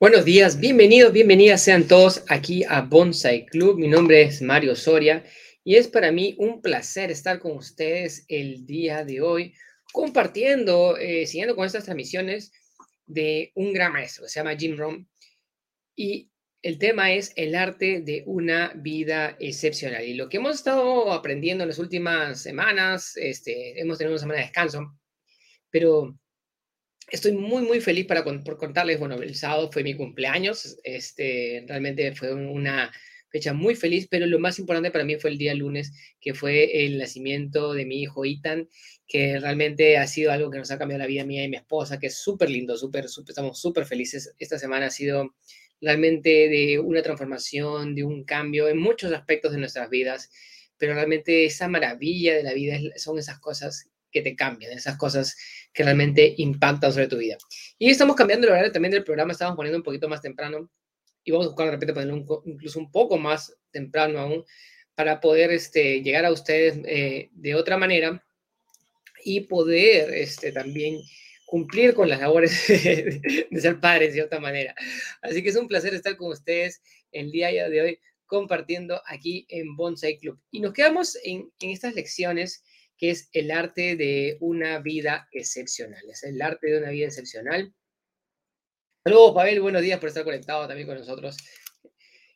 Buenos 0.00 0.24
días, 0.24 0.60
bienvenidos, 0.60 1.12
bienvenidas 1.12 1.60
sean 1.60 1.88
todos 1.88 2.22
aquí 2.28 2.62
a 2.62 2.82
Bonsai 2.82 3.46
Club. 3.46 3.80
Mi 3.80 3.88
nombre 3.88 4.22
es 4.22 4.40
Mario 4.40 4.76
Soria 4.76 5.24
y 5.64 5.74
es 5.74 5.88
para 5.88 6.12
mí 6.12 6.36
un 6.38 6.62
placer 6.62 7.10
estar 7.10 7.40
con 7.40 7.56
ustedes 7.56 8.24
el 8.28 8.64
día 8.64 9.04
de 9.04 9.20
hoy 9.20 9.54
compartiendo, 9.92 10.96
eh, 10.96 11.26
siguiendo 11.26 11.56
con 11.56 11.66
estas 11.66 11.82
transmisiones 11.82 12.52
de 13.06 13.50
un 13.56 13.72
gran 13.72 13.92
maestro 13.92 14.28
se 14.28 14.38
llama 14.38 14.54
Jim 14.56 14.76
Rohn 14.76 15.08
y 15.96 16.30
el 16.62 16.78
tema 16.78 17.12
es 17.12 17.32
el 17.34 17.56
arte 17.56 18.00
de 18.00 18.22
una 18.26 18.72
vida 18.76 19.36
excepcional. 19.40 20.04
Y 20.04 20.14
lo 20.14 20.28
que 20.28 20.36
hemos 20.36 20.54
estado 20.54 21.12
aprendiendo 21.12 21.64
en 21.64 21.70
las 21.70 21.80
últimas 21.80 22.40
semanas, 22.40 23.16
este, 23.16 23.80
hemos 23.80 23.98
tenido 23.98 24.12
una 24.12 24.20
semana 24.20 24.38
de 24.38 24.44
descanso, 24.44 24.96
pero 25.70 26.16
Estoy 27.10 27.32
muy, 27.32 27.62
muy 27.62 27.80
feliz 27.80 28.06
para 28.06 28.22
por 28.22 28.58
contarles, 28.58 28.98
bueno, 28.98 29.16
el 29.16 29.34
sábado 29.34 29.70
fue 29.72 29.82
mi 29.82 29.94
cumpleaños, 29.94 30.76
este, 30.84 31.64
realmente 31.66 32.14
fue 32.14 32.34
una 32.34 32.92
fecha 33.30 33.54
muy 33.54 33.74
feliz, 33.74 34.08
pero 34.10 34.26
lo 34.26 34.38
más 34.38 34.58
importante 34.58 34.90
para 34.90 35.04
mí 35.04 35.16
fue 35.16 35.30
el 35.30 35.38
día 35.38 35.54
lunes, 35.54 35.92
que 36.20 36.34
fue 36.34 36.84
el 36.84 36.98
nacimiento 36.98 37.72
de 37.72 37.86
mi 37.86 38.02
hijo 38.02 38.24
Ethan, 38.24 38.68
que 39.06 39.38
realmente 39.40 39.96
ha 39.96 40.06
sido 40.06 40.32
algo 40.32 40.50
que 40.50 40.58
nos 40.58 40.70
ha 40.70 40.78
cambiado 40.78 40.98
la 40.98 41.06
vida 41.06 41.24
mía 41.24 41.44
y 41.44 41.48
mi 41.48 41.56
esposa, 41.56 41.98
que 41.98 42.08
es 42.08 42.18
súper 42.18 42.50
lindo, 42.50 42.76
súper, 42.76 43.08
súper, 43.08 43.30
estamos 43.30 43.58
súper 43.58 43.86
felices. 43.86 44.34
Esta 44.38 44.58
semana 44.58 44.86
ha 44.86 44.90
sido 44.90 45.34
realmente 45.80 46.48
de 46.48 46.78
una 46.78 47.02
transformación, 47.02 47.94
de 47.94 48.04
un 48.04 48.24
cambio 48.24 48.68
en 48.68 48.78
muchos 48.78 49.12
aspectos 49.12 49.52
de 49.52 49.58
nuestras 49.58 49.88
vidas, 49.88 50.30
pero 50.76 50.94
realmente 50.94 51.46
esa 51.46 51.68
maravilla 51.68 52.34
de 52.34 52.42
la 52.42 52.52
vida 52.52 52.78
son 52.96 53.18
esas 53.18 53.38
cosas 53.38 53.88
que 54.10 54.22
te 54.22 54.34
cambian, 54.34 54.72
esas 54.72 54.96
cosas 54.96 55.36
que 55.72 55.82
realmente 55.82 56.34
impactan 56.38 56.92
sobre 56.92 57.08
tu 57.08 57.16
vida. 57.16 57.36
Y 57.78 57.90
estamos 57.90 58.16
cambiando 58.16 58.46
el 58.46 58.52
horario 58.52 58.72
también 58.72 58.92
del 58.92 59.04
programa, 59.04 59.32
estamos 59.32 59.56
poniendo 59.56 59.78
un 59.78 59.84
poquito 59.84 60.08
más 60.08 60.22
temprano 60.22 60.70
y 61.24 61.30
vamos 61.30 61.46
a 61.46 61.50
buscar 61.50 61.66
de 61.66 61.72
repente 61.72 61.94
ponerlo 61.94 62.42
incluso 62.46 62.78
un 62.78 62.90
poco 62.90 63.18
más 63.18 63.54
temprano 63.70 64.18
aún 64.18 64.44
para 64.94 65.20
poder 65.20 65.50
este, 65.52 66.02
llegar 66.02 66.24
a 66.24 66.32
ustedes 66.32 66.80
eh, 66.86 67.28
de 67.32 67.54
otra 67.54 67.76
manera 67.76 68.24
y 69.24 69.42
poder 69.42 70.12
este, 70.14 70.52
también 70.52 71.00
cumplir 71.46 71.94
con 71.94 72.08
las 72.08 72.20
labores 72.20 72.66
de, 72.68 73.60
ser 73.60 73.80
padres 73.80 74.14
de 74.14 74.22
otra 74.22 74.40
manera. 74.40 74.74
Así 75.22 75.42
que 75.42 75.50
es 75.50 75.56
un 75.56 75.68
placer 75.68 75.94
estar 75.94 76.16
con 76.16 76.32
ustedes 76.32 76.82
el 77.12 77.30
día 77.30 77.68
de 77.68 77.80
hoy 77.80 78.00
compartiendo 78.26 79.00
aquí 79.06 79.46
en 79.48 79.76
Bonsai 79.76 80.18
Club. 80.18 80.38
Y 80.50 80.60
nos 80.60 80.72
quedamos 80.72 81.16
en, 81.24 81.50
en 81.60 81.70
estas 81.70 81.94
lecciones 81.94 82.62
que 82.98 83.10
es 83.10 83.30
el 83.32 83.52
arte 83.52 83.96
de 83.96 84.36
una 84.40 84.80
vida 84.80 85.28
excepcional. 85.32 86.02
Es 86.10 86.24
el 86.24 86.42
arte 86.42 86.66
de 86.66 86.78
una 86.78 86.90
vida 86.90 87.06
excepcional. 87.06 87.72
Saludos, 89.04 89.34
Pavel, 89.34 89.60
buenos 89.60 89.82
días 89.82 90.00
por 90.00 90.08
estar 90.08 90.24
conectado 90.24 90.66
también 90.66 90.88
con 90.88 90.98
nosotros 90.98 91.36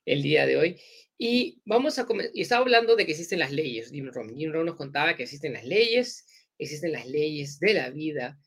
el 0.06 0.22
día 0.22 0.46
de 0.46 0.56
hoy. 0.56 0.80
Y 1.18 1.60
vamos 1.64 1.98
estaba 2.34 2.62
hablando 2.62 2.96
de 2.96 3.04
que 3.04 3.12
existen 3.12 3.40
las 3.40 3.52
leyes, 3.52 3.90
Jim 3.90 4.08
Rohn. 4.12 4.36
Jim 4.36 4.52
Rohn 4.52 4.66
nos 4.66 4.76
contaba 4.76 5.16
que 5.16 5.24
existen 5.24 5.52
las 5.52 5.64
leyes, 5.64 6.26
existen 6.58 6.92
las 6.92 7.06
leyes 7.06 7.58
de 7.58 7.74
la 7.74 7.90
vida, 7.90 8.38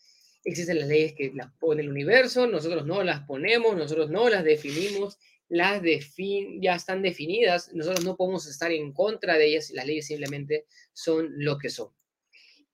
existen 0.43 0.79
las 0.79 0.87
leyes 0.87 1.13
que 1.13 1.31
las 1.35 1.51
pone 1.59 1.81
el 1.81 1.89
universo, 1.89 2.47
nosotros 2.47 2.85
no 2.85 3.03
las 3.03 3.21
ponemos, 3.27 3.75
nosotros 3.75 4.09
no 4.09 4.29
las 4.29 4.43
definimos, 4.43 5.17
las 5.47 5.81
ya 6.61 6.75
están 6.75 7.01
definidas, 7.01 7.73
nosotros 7.73 8.03
no 8.03 8.15
podemos 8.15 8.47
estar 8.47 8.71
en 8.71 8.93
contra 8.93 9.37
de 9.37 9.47
ellas, 9.47 9.69
las 9.71 9.85
leyes 9.85 10.07
simplemente 10.07 10.65
son 10.93 11.29
lo 11.37 11.57
que 11.57 11.69
son. 11.69 11.89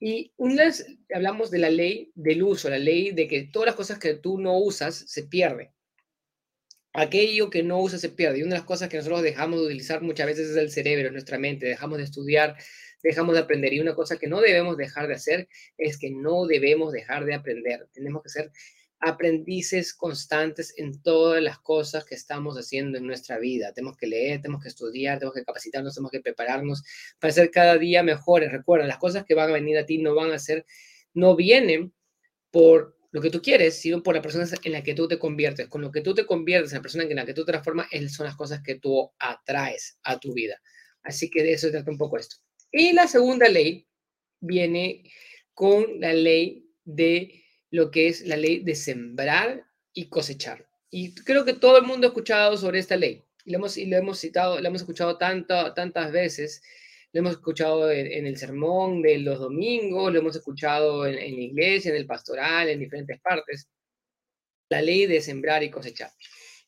Y 0.04 0.34
una 0.36 0.66
vez 0.66 0.84
hablamos 1.14 1.52
de 1.52 1.60
la 1.60 1.70
ley 1.70 2.12
del 2.16 2.42
uso, 2.42 2.72
la 2.72 2.80
ley 2.80 3.12
de 3.12 3.28
que 3.28 3.44
todas 3.44 3.68
las 3.68 3.76
cosas 3.76 4.00
que 4.00 4.16
tú 4.16 4.40
no 4.40 4.58
usas 4.58 4.96
se 4.96 5.24
pierden. 5.28 5.70
Aquello 6.92 7.52
que 7.52 7.62
no 7.62 7.80
usas 7.80 8.02
se 8.02 8.10
pierde. 8.10 8.40
Y 8.40 8.42
una 8.42 8.56
de 8.56 8.58
las 8.58 8.66
cosas 8.66 8.90
que 8.90 8.98
nosotros 8.98 9.22
dejamos 9.22 9.60
de 9.60 9.68
utilizar 9.68 10.02
muchas 10.02 10.26
veces 10.26 10.50
es 10.50 10.58
el 10.58 10.72
cerebro, 10.72 11.12
nuestra 11.12 11.38
mente. 11.38 11.68
Dejamos 11.68 12.00
de 12.00 12.06
estudiar, 12.06 12.58
dejamos 13.04 13.36
de 13.36 13.42
aprender. 13.42 13.74
Y 13.74 13.80
una 13.80 13.94
cosa 13.94 14.18
que 14.18 14.26
no 14.26 14.42
debemos 14.42 14.76
dejar 14.76 15.08
de 15.08 15.14
hacer 15.14 15.48
es 15.78 16.00
que 16.00 16.10
no 16.10 16.48
debemos 16.48 16.92
dejar 16.92 17.24
de 17.26 17.36
aprender. 17.36 17.88
Tenemos 17.94 18.24
que 18.24 18.30
ser 18.30 18.52
aprendices 19.02 19.94
constantes 19.96 20.74
en 20.78 21.02
todas 21.02 21.42
las 21.42 21.60
cosas 21.60 22.06
que 22.06 22.14
estamos 22.14 22.56
haciendo 22.56 23.00
en 23.00 23.08
nuestra 23.08 23.40
vida. 23.40 23.74
Tenemos 23.74 23.98
que 23.98 24.06
leer, 24.06 24.42
tenemos 24.42 24.62
que 24.62 24.70
estudiar, 24.70 25.18
tenemos 25.18 25.34
que 25.34 25.44
capacitarnos, 25.44 25.96
tenemos 25.96 26.12
que 26.12 26.22
prepararnos 26.22 26.84
para 27.20 27.34
ser 27.34 27.50
cada 27.50 27.78
día 27.78 28.04
mejores. 28.04 28.52
Recuerda, 28.52 28.86
las 28.86 29.00
cosas 29.00 29.26
que 29.26 29.34
van 29.34 29.50
a 29.50 29.54
venir 29.54 29.78
a 29.78 29.86
ti 29.86 29.98
no 29.98 30.14
van 30.14 30.32
a 30.32 30.40
ser, 30.40 30.66
no 31.14 31.36
vienen 31.36 31.94
por 32.52 32.96
lo 33.12 33.22
que 33.22 33.32
tú 33.32 33.42
quieres, 33.42 33.82
sino 33.82 34.04
por 34.04 34.16
la 34.16 34.22
persona 34.22 34.48
en 34.64 34.72
la 34.72 34.84
que 34.84 34.94
tú 34.94 35.08
te 35.08 35.18
conviertes. 35.18 35.68
Con 35.68 35.82
lo 35.82 35.92
que 35.92 36.02
tú 36.02 36.14
te 36.14 36.26
conviertes, 36.26 36.72
la 36.72 36.82
persona 36.82 37.04
en 37.04 37.16
la 37.16 37.26
que 37.26 37.34
tú 37.34 37.44
te 37.44 37.52
transformas, 37.52 37.88
son 38.10 38.28
las 38.28 38.36
cosas 38.36 38.62
que 38.64 38.76
tú 38.76 39.12
atraes 39.18 39.98
a 40.04 40.20
tu 40.20 40.34
vida. 40.34 40.62
Así 41.02 41.30
que 41.30 41.42
de 41.42 41.54
eso 41.54 41.72
trata 41.72 41.90
un 41.90 41.98
poco 41.98 42.18
esto. 42.18 42.36
Y 42.72 42.94
la 42.94 43.08
segunda 43.08 43.50
ley 43.50 43.88
viene 44.40 45.04
con 45.56 46.00
la 46.00 46.14
ley 46.14 46.68
de 46.86 47.44
lo 47.72 47.90
que 47.90 48.08
es 48.08 48.22
la 48.28 48.38
ley 48.38 48.60
de 48.60 48.76
sembrar 48.76 49.66
y 49.94 50.10
cosechar. 50.10 50.68
Y 50.90 51.16
creo 51.16 51.46
que 51.46 51.54
todo 51.54 51.78
el 51.78 51.86
mundo 51.86 52.06
ha 52.06 52.10
escuchado 52.10 52.58
sobre 52.58 52.80
esta 52.80 52.98
ley. 52.98 53.24
Y 53.46 53.52
lo 53.52 53.58
hemos, 53.58 53.78
y 53.78 53.86
lo 53.86 53.98
hemos 53.98 54.20
citado, 54.20 54.60
lo 54.60 54.68
hemos 54.68 54.82
escuchado 54.82 55.18
tanto, 55.18 55.74
tantas 55.74 56.12
veces. 56.12 56.62
Lo 57.14 57.22
hemos 57.22 57.34
escuchado 57.34 57.92
en, 57.92 58.26
el 58.26 58.38
sermón 58.38 59.02
de 59.02 59.18
los 59.18 59.40
domingos, 59.40 60.14
lo 60.14 60.20
hemos 60.20 60.36
escuchado 60.36 61.06
en, 61.06 61.18
en 61.18 61.36
la 61.36 61.42
iglesia, 61.42 61.90
en 61.92 61.98
el 61.98 62.06
pastoral, 62.06 62.70
en 62.70 62.80
diferentes 62.80 63.20
partes. 63.22 63.68
La 64.70 64.82
ley 64.82 65.08
de 65.08 65.22
sembrar 65.22 65.64
y 65.64 65.70
cosechar. 65.70 66.12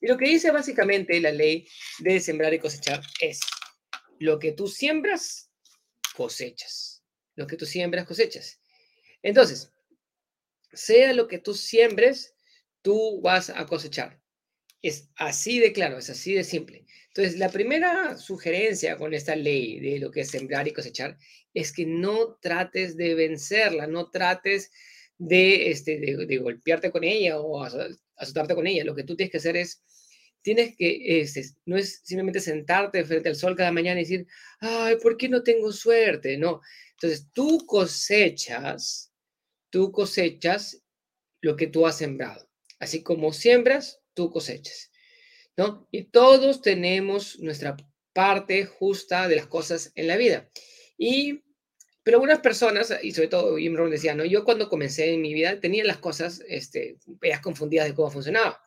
Y 0.02 0.08
lo 0.08 0.18
que 0.18 0.28
dice 0.28 0.52
básicamente 0.52 1.20
la 1.22 1.31
ley 1.31 1.66
de 2.00 2.20
sembrar 2.20 2.53
y 2.53 2.59
cosechar 2.59 3.02
es 3.22 3.40
lo 4.20 4.40
que 4.40 4.52
tú 4.52 4.68
siembras, 4.68 5.50
cosechas. 6.16 7.03
Lo 7.35 7.47
que 7.47 7.58
tú 7.58 7.66
siembras, 7.66 8.06
cosechas. 8.06 8.59
Entonces, 9.22 9.72
sea 10.73 11.13
lo 11.13 11.28
que 11.28 11.39
tú 11.39 11.53
siembres, 11.53 12.35
tú 12.81 13.22
vas 13.22 13.50
a 13.50 13.66
cosechar. 13.66 14.19
Es 14.81 15.09
así 15.16 15.59
de 15.59 15.72
claro, 15.72 15.97
es 15.97 16.09
así 16.09 16.34
de 16.34 16.44
simple. 16.44 16.85
Entonces, 17.16 17.38
la 17.38 17.50
primera 17.50 18.17
sugerencia 18.17 18.97
con 18.97 19.13
esta 19.13 19.35
ley 19.35 19.79
de 19.79 20.00
lo 20.00 20.11
que 20.11 20.22
es 20.22 20.31
sembrar 20.31 20.67
y 20.67 20.73
cosechar 20.73 21.17
es 21.53 21.72
que 21.72 21.85
no 21.85 22.38
trates 22.41 22.97
de 22.97 23.13
vencerla, 23.13 23.88
no 23.88 24.09
trates 24.09 24.72
de, 25.19 25.69
este, 25.69 26.00
de, 26.00 26.38
golpearte 26.38 26.91
con 26.91 27.03
ella 27.03 27.40
o 27.40 27.63
azotarte 28.16 28.55
con 28.55 28.67
ella. 28.67 28.84
Lo 28.84 28.95
que 28.95 29.03
tú 29.03 29.16
tienes 29.16 29.31
que 29.31 29.38
hacer 29.38 29.55
es, 29.57 29.84
tienes 30.41 30.75
que, 30.75 31.22
este, 31.22 31.45
no 31.66 31.78
es 31.78 32.01
simplemente 32.03 32.40
sentarte 32.40 33.05
frente 33.05 33.29
al 33.29 33.35
sol 33.35 33.55
cada 33.55 33.72
mañana 33.72 34.01
y 34.01 34.03
decir, 34.03 34.28
ay, 34.59 34.95
¿por 35.01 35.16
qué 35.16 35.29
no 35.29 35.44
tengo 35.44 35.72
suerte? 35.72 36.38
No. 36.38 36.61
Entonces, 36.94 37.28
tú 37.31 37.63
cosechas 37.67 39.12
tú 39.73 39.91
cosechas 39.91 40.84
lo 41.41 41.56
que 41.56 41.66
tú 41.66 41.88
has 41.88 41.97
sembrado. 41.97 42.47
Así 42.78 43.01
como 43.01 43.34
siembras, 43.34 44.01
tú 44.13 44.29
cosechas. 44.29 44.91
¿No? 45.57 45.88
Y 45.89 46.03
todos 46.03 46.61
tenemos 46.61 47.39
nuestra 47.39 47.75
parte 48.13 48.66
justa 48.66 49.28
de 49.28 49.38
las 49.38 49.47
cosas 49.47 49.91
en 49.95 50.06
la 50.06 50.16
vida. 50.16 50.47
Y, 50.95 51.44
pero 52.03 52.17
algunas 52.17 52.39
personas, 52.39 52.94
y 53.01 53.13
sobre 53.13 53.29
todo 53.29 53.57
Jim 53.57 53.75
decía, 53.89 54.13
¿no? 54.13 54.25
Yo 54.25 54.44
cuando 54.44 54.69
comencé 54.69 55.11
en 55.11 55.23
mi 55.23 55.34
vida 55.34 55.59
tenía 55.59 55.84
las 55.84 55.97
cosas, 55.97 56.44
este, 56.47 56.97
confundidas 57.41 57.88
de 57.88 57.95
cómo 57.95 58.11
funcionaba. 58.11 58.61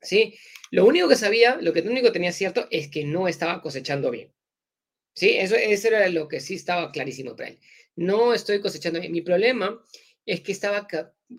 ¿Sí? 0.00 0.38
Lo 0.70 0.86
único 0.86 1.08
que 1.08 1.16
sabía, 1.16 1.56
lo 1.60 1.72
que 1.72 1.82
único 1.82 2.06
que 2.06 2.12
tenía 2.12 2.32
cierto 2.32 2.68
es 2.70 2.88
que 2.88 3.04
no 3.04 3.26
estaba 3.26 3.60
cosechando 3.60 4.12
bien. 4.12 4.32
¿Sí? 5.14 5.36
Eso, 5.36 5.56
eso 5.56 5.88
era 5.88 6.08
lo 6.08 6.28
que 6.28 6.40
sí 6.40 6.54
estaba 6.54 6.90
clarísimo 6.92 7.36
para 7.36 7.50
él 7.50 7.58
no 8.00 8.32
estoy 8.32 8.60
cosechando. 8.60 9.00
Mi 9.00 9.20
problema 9.20 9.78
es 10.24 10.40
que 10.40 10.52
estaba 10.52 10.86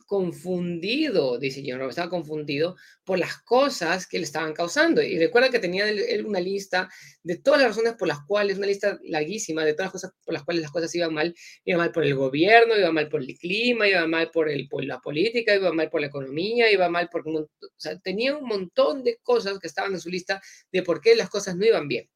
confundido, 0.05 1.37
dice 1.37 1.63
John 1.65 1.81
estaba 1.89 2.09
confundido 2.09 2.75
por 3.03 3.19
las 3.19 3.41
cosas 3.43 4.07
que 4.07 4.17
le 4.17 4.23
estaban 4.23 4.53
causando. 4.53 5.01
Y 5.01 5.17
recuerda 5.19 5.49
que 5.49 5.59
tenía 5.59 5.89
él 5.89 6.25
una 6.25 6.39
lista 6.39 6.89
de 7.23 7.37
todas 7.37 7.61
las 7.61 7.69
razones 7.69 7.93
por 7.93 8.07
las 8.07 8.19
cuales, 8.25 8.57
una 8.57 8.67
lista 8.67 8.99
larguísima 9.03 9.65
de 9.65 9.73
todas 9.73 9.87
las 9.87 9.91
cosas 9.91 10.11
por 10.23 10.33
las 10.33 10.43
cuales 10.43 10.61
las 10.61 10.71
cosas 10.71 10.93
iban 10.95 11.13
mal. 11.13 11.35
Iba 11.65 11.77
mal 11.77 11.91
por 11.91 12.03
el 12.03 12.15
gobierno, 12.15 12.77
iba 12.77 12.91
mal 12.91 13.09
por 13.09 13.21
el 13.21 13.37
clima, 13.37 13.87
iba 13.87 14.07
mal 14.07 14.31
por, 14.31 14.49
el, 14.49 14.67
por 14.67 14.83
la 14.83 14.99
política, 14.99 15.55
iba 15.55 15.71
mal 15.73 15.89
por 15.89 16.01
la 16.01 16.07
economía, 16.07 16.71
iba 16.71 16.89
mal 16.89 17.09
por... 17.09 17.27
O 17.27 17.49
sea, 17.77 17.99
tenía 17.99 18.35
un 18.35 18.47
montón 18.47 19.03
de 19.03 19.17
cosas 19.21 19.59
que 19.59 19.67
estaban 19.67 19.93
en 19.93 19.99
su 19.99 20.09
lista 20.09 20.41
de 20.71 20.83
por 20.83 21.01
qué 21.01 21.15
las 21.15 21.29
cosas 21.29 21.55
no 21.55 21.65
iban 21.65 21.87
bien. 21.87 22.09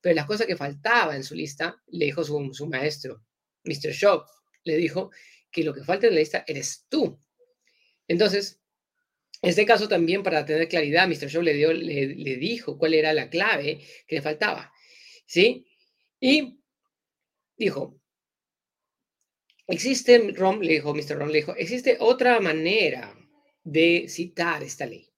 Pero 0.00 0.14
las 0.14 0.26
cosas 0.26 0.46
que 0.46 0.56
faltaban 0.56 1.16
en 1.16 1.24
su 1.24 1.34
lista, 1.34 1.76
le 1.86 2.06
dijo 2.06 2.24
su, 2.24 2.50
su 2.52 2.66
maestro, 2.66 3.22
Mr. 3.64 3.92
Shop 3.92 4.26
le 4.64 4.76
dijo 4.76 5.10
que 5.52 5.62
lo 5.62 5.74
que 5.74 5.84
falta 5.84 6.06
en 6.06 6.14
la 6.14 6.20
lista 6.20 6.44
eres 6.46 6.86
tú. 6.88 7.20
Entonces, 8.08 8.60
en 9.42 9.50
este 9.50 9.66
caso 9.66 9.88
también, 9.88 10.22
para 10.22 10.46
tener 10.46 10.68
claridad, 10.68 11.08
Mr. 11.08 11.28
Shop 11.28 11.42
le, 11.42 11.54
dio, 11.54 11.72
le, 11.72 12.36
dijo 12.36 12.78
cuál 12.78 12.94
era 12.94 13.12
la 13.12 13.28
clave 13.28 13.80
que 14.06 14.16
le 14.16 14.22
faltaba. 14.22 14.72
¿Sí? 15.26 15.66
Y 16.20 16.60
dijo, 17.56 18.00
existe, 19.66 20.32
Rom, 20.32 20.60
le 20.60 20.74
dijo, 20.74 20.94
Mr. 20.94 21.18
Rom 21.18 21.28
le 21.28 21.38
dijo, 21.38 21.56
existe 21.56 21.96
otra 21.98 22.38
manera 22.40 23.18
de 23.64 24.06
citar 24.08 24.62
esta 24.62 24.86
ley. 24.86 25.08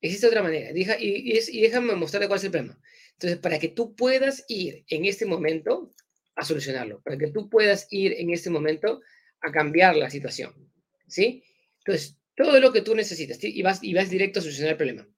Existe 0.00 0.26
otra 0.26 0.42
manera. 0.42 0.70
y, 0.72 1.38
y, 1.38 1.60
déjame 1.60 1.94
mostrarte 1.94 2.28
cuál 2.28 2.38
es 2.38 2.44
el 2.44 2.50
problema. 2.50 2.80
Entonces, 3.12 3.38
para 3.38 3.58
que 3.58 3.68
tú 3.68 3.94
puedas 3.94 4.44
ir 4.48 4.84
en 4.88 5.04
este 5.04 5.26
momento 5.26 5.92
a 6.36 6.44
solucionarlo, 6.44 7.00
para 7.02 7.16
que 7.16 7.28
tú 7.28 7.48
puedas 7.48 7.86
ir 7.90 8.12
en 8.18 8.30
este 8.30 8.50
momento 8.50 9.00
a 9.40 9.52
cambiar 9.52 9.96
la 9.96 10.10
situación, 10.10 10.70
¿sí? 11.06 11.44
Entonces, 11.86 12.16
todo 12.34 12.58
lo 12.60 12.72
que 12.72 12.80
tú 12.80 12.94
necesitas 12.94 13.38
y 13.42 13.62
vas, 13.62 13.82
y 13.82 13.92
vas 13.94 14.10
directo 14.10 14.38
a 14.38 14.42
solucionar 14.42 14.72
el 14.72 14.76
problema. 14.76 15.08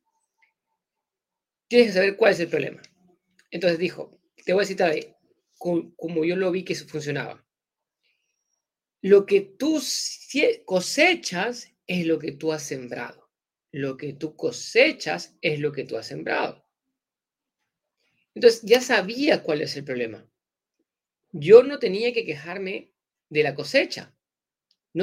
Tienes 1.68 1.88
que 1.88 1.94
saber 1.94 2.16
cuál 2.16 2.32
es 2.32 2.40
el 2.40 2.48
problema. 2.48 2.82
Entonces 3.50 3.78
dijo, 3.78 4.20
te 4.44 4.52
voy 4.52 4.64
a 4.64 4.66
citar 4.66 4.90
ahí, 4.90 5.14
como 5.58 6.24
yo 6.24 6.36
lo 6.36 6.50
vi 6.50 6.64
que 6.64 6.74
funcionaba. 6.74 7.44
Lo 9.00 9.26
que 9.26 9.40
tú 9.40 9.80
cosechas 10.64 11.72
es 11.86 12.06
lo 12.06 12.18
que 12.18 12.32
tú 12.32 12.52
has 12.52 12.62
sembrado. 12.62 13.30
Lo 13.70 13.96
que 13.96 14.12
tú 14.14 14.34
cosechas 14.36 15.36
es 15.40 15.60
lo 15.60 15.72
que 15.72 15.84
tú 15.84 15.96
has 15.96 16.06
sembrado. 16.06 16.66
Entonces 18.34 18.62
ya 18.62 18.80
sabía 18.80 19.42
cuál 19.42 19.62
es 19.62 19.76
el 19.76 19.84
problema. 19.84 20.28
Yo 21.32 21.62
no 21.62 21.78
tenía 21.78 22.12
que 22.12 22.24
quejarme 22.24 22.92
de 23.28 23.42
la 23.42 23.54
cosecha. 23.54 24.15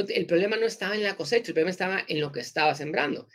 El 0.01 0.25
problema 0.25 0.57
no 0.57 0.66
estaba 0.66 0.95
en 0.95 1.04
la 1.04 1.16
cosecha, 1.16 1.48
el 1.48 1.54
problema 1.54 1.72
estaba 1.72 2.04
en 2.07 2.19
lo 2.19 2.31
que 2.31 2.40
estaba 2.40 2.74
sembrando. 2.74 3.28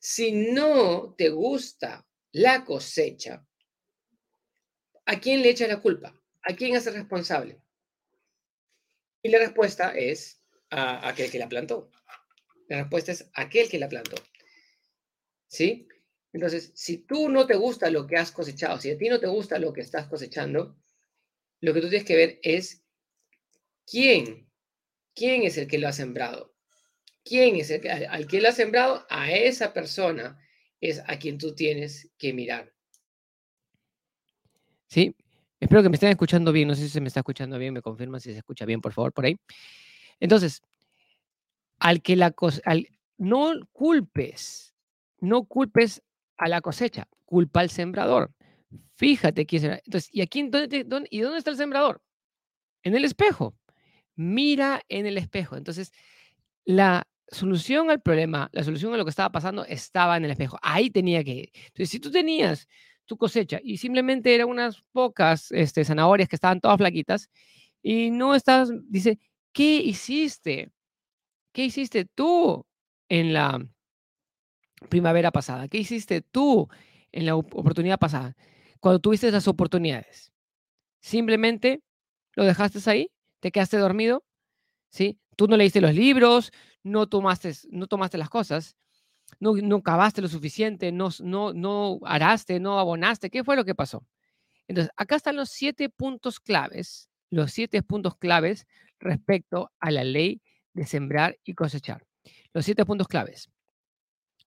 Si 0.00 0.32
no 0.32 1.14
te 1.18 1.30
gusta 1.30 2.06
la 2.32 2.64
cosecha, 2.64 3.44
¿a 5.04 5.20
quién 5.20 5.42
le 5.42 5.50
echa 5.50 5.66
la 5.66 5.80
culpa? 5.80 6.14
¿A 6.42 6.54
quién 6.54 6.76
hace 6.76 6.90
responsable? 6.90 7.60
Y 9.22 9.30
la 9.30 9.38
respuesta 9.38 9.96
es 9.96 10.40
a 10.70 11.08
aquel 11.08 11.30
que 11.30 11.38
la 11.38 11.48
plantó. 11.48 11.90
La 12.68 12.82
respuesta 12.82 13.12
es 13.12 13.28
aquel 13.34 13.68
que 13.68 13.78
la 13.78 13.88
plantó. 13.88 14.16
¿Sí? 15.48 15.88
Entonces, 16.32 16.70
si 16.74 16.98
tú 16.98 17.28
no 17.28 17.46
te 17.46 17.56
gusta 17.56 17.90
lo 17.90 18.06
que 18.06 18.16
has 18.16 18.30
cosechado, 18.30 18.78
si 18.78 18.90
a 18.90 18.98
ti 18.98 19.08
no 19.08 19.18
te 19.18 19.26
gusta 19.26 19.58
lo 19.58 19.72
que 19.72 19.80
estás 19.80 20.06
cosechando, 20.06 20.76
lo 21.60 21.72
que 21.74 21.80
tú 21.80 21.88
tienes 21.88 22.06
que 22.06 22.16
ver 22.16 22.38
es 22.42 22.84
quién, 23.86 24.50
quién 25.16 25.42
es 25.42 25.58
el 25.58 25.66
que 25.66 25.78
lo 25.78 25.88
ha 25.88 25.92
sembrado. 25.92 26.54
¿Quién 27.24 27.56
es 27.56 27.70
el 27.70 27.80
que, 27.80 27.90
al 27.90 28.26
que 28.28 28.40
lo 28.40 28.48
ha 28.48 28.52
sembrado? 28.52 29.04
A 29.10 29.32
esa 29.32 29.72
persona 29.72 30.38
es 30.80 31.02
a 31.08 31.18
quien 31.18 31.38
tú 31.38 31.54
tienes 31.54 32.08
que 32.18 32.32
mirar. 32.32 32.72
Sí, 34.86 35.16
espero 35.58 35.82
que 35.82 35.88
me 35.88 35.96
estén 35.96 36.10
escuchando 36.10 36.52
bien. 36.52 36.68
No 36.68 36.76
sé 36.76 36.82
si 36.82 36.90
se 36.90 37.00
me 37.00 37.08
está 37.08 37.20
escuchando 37.20 37.58
bien. 37.58 37.74
Me 37.74 37.82
confirman 37.82 38.20
si 38.20 38.30
se 38.30 38.38
escucha 38.38 38.64
bien, 38.64 38.80
por 38.80 38.92
favor, 38.92 39.12
por 39.12 39.24
ahí. 39.24 39.36
Entonces, 40.20 40.62
al 41.80 42.00
que 42.02 42.14
la 42.14 42.32
al, 42.64 42.88
no 43.16 43.52
culpes, 43.72 44.74
no 45.18 45.44
culpes 45.44 46.02
a 46.36 46.48
la 46.48 46.60
cosecha, 46.60 47.08
culpa 47.24 47.60
al 47.60 47.70
sembrador. 47.70 48.30
Fíjate 48.94 49.46
quién 49.46 49.64
es. 49.64 49.82
Entonces, 49.84 50.10
¿y 50.12 50.20
aquí 50.20 50.48
dónde, 50.48 50.86
y 51.10 51.20
dónde 51.20 51.38
está 51.38 51.50
el 51.50 51.56
sembrador? 51.56 52.00
En 52.82 52.94
el 52.94 53.04
espejo. 53.04 53.56
Mira 54.16 54.80
en 54.88 55.06
el 55.06 55.18
espejo. 55.18 55.56
Entonces, 55.56 55.92
la 56.64 57.06
solución 57.28 57.90
al 57.90 58.00
problema, 58.00 58.48
la 58.52 58.64
solución 58.64 58.94
a 58.94 58.96
lo 58.96 59.04
que 59.04 59.10
estaba 59.10 59.30
pasando 59.30 59.64
estaba 59.64 60.16
en 60.16 60.24
el 60.24 60.30
espejo. 60.30 60.58
Ahí 60.62 60.90
tenía 60.90 61.24
que 61.24 61.32
ir. 61.32 61.52
Entonces, 61.54 61.90
si 61.90 62.00
tú 62.00 62.10
tenías 62.10 62.68
tu 63.04 63.16
cosecha 63.16 63.60
y 63.62 63.78
simplemente 63.78 64.34
eran 64.34 64.48
unas 64.48 64.82
pocas 64.92 65.52
este, 65.52 65.84
zanahorias 65.84 66.28
que 66.28 66.36
estaban 66.36 66.60
todas 66.60 66.78
flaquitas 66.78 67.30
y 67.82 68.10
no 68.10 68.34
estás, 68.34 68.70
dice, 68.88 69.18
¿qué 69.52 69.76
hiciste? 69.76 70.72
¿Qué 71.52 71.64
hiciste 71.66 72.04
tú 72.04 72.66
en 73.08 73.32
la 73.32 73.64
primavera 74.88 75.30
pasada? 75.30 75.68
¿Qué 75.68 75.78
hiciste 75.78 76.22
tú 76.22 76.68
en 77.12 77.26
la 77.26 77.36
oportunidad 77.36 77.98
pasada? 77.98 78.36
Cuando 78.80 79.00
tuviste 79.00 79.28
esas 79.28 79.48
oportunidades. 79.48 80.32
Simplemente 81.00 81.82
lo 82.34 82.44
dejaste 82.44 82.78
ahí, 82.90 83.10
te 83.40 83.50
quedaste 83.50 83.76
dormido, 83.78 84.24
¿sí? 84.90 85.18
Tú 85.36 85.48
no 85.48 85.56
leíste 85.56 85.80
los 85.80 85.94
libros, 85.94 86.52
no 86.82 87.06
tomaste, 87.08 87.52
no 87.70 87.86
tomaste 87.86 88.18
las 88.18 88.30
cosas, 88.30 88.76
no, 89.40 89.54
no 89.54 89.82
cavaste 89.82 90.22
lo 90.22 90.28
suficiente, 90.28 90.92
no, 90.92 91.10
no, 91.20 91.52
no 91.52 91.98
araste, 92.04 92.60
no 92.60 92.78
abonaste. 92.78 93.30
¿Qué 93.30 93.44
fue 93.44 93.56
lo 93.56 93.64
que 93.64 93.74
pasó? 93.74 94.06
Entonces, 94.68 94.92
acá 94.96 95.16
están 95.16 95.36
los 95.36 95.50
siete 95.50 95.88
puntos 95.88 96.40
claves, 96.40 97.08
los 97.30 97.52
siete 97.52 97.82
puntos 97.82 98.16
claves 98.16 98.66
respecto 98.98 99.70
a 99.80 99.90
la 99.90 100.04
ley 100.04 100.42
de 100.72 100.86
sembrar 100.86 101.38
y 101.44 101.54
cosechar. 101.54 102.04
Los 102.52 102.64
siete 102.64 102.84
puntos 102.84 103.08
claves 103.08 103.50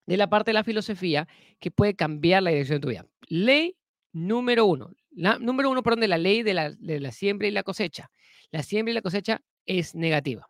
de 0.06 0.16
la 0.16 0.28
parte 0.28 0.50
de 0.50 0.54
la 0.54 0.64
filosofía 0.64 1.28
que 1.58 1.70
puede 1.70 1.94
cambiar 1.94 2.42
la 2.42 2.50
dirección 2.50 2.76
de 2.76 2.80
tu 2.80 2.88
vida. 2.88 3.06
Ley 3.28 3.76
número 4.12 4.66
uno. 4.66 4.90
La, 5.10 5.38
número 5.38 5.70
uno, 5.70 5.82
perdón, 5.82 6.00
de 6.00 6.08
la 6.08 6.18
ley 6.18 6.42
de 6.42 6.54
la, 6.54 6.70
de 6.70 7.00
la 7.00 7.12
siembra 7.12 7.48
y 7.48 7.50
la 7.50 7.62
cosecha. 7.62 8.10
La 8.50 8.62
siembra 8.62 8.92
y 8.92 8.94
la 8.94 9.02
cosecha 9.02 9.42
es 9.66 9.94
negativa. 9.94 10.48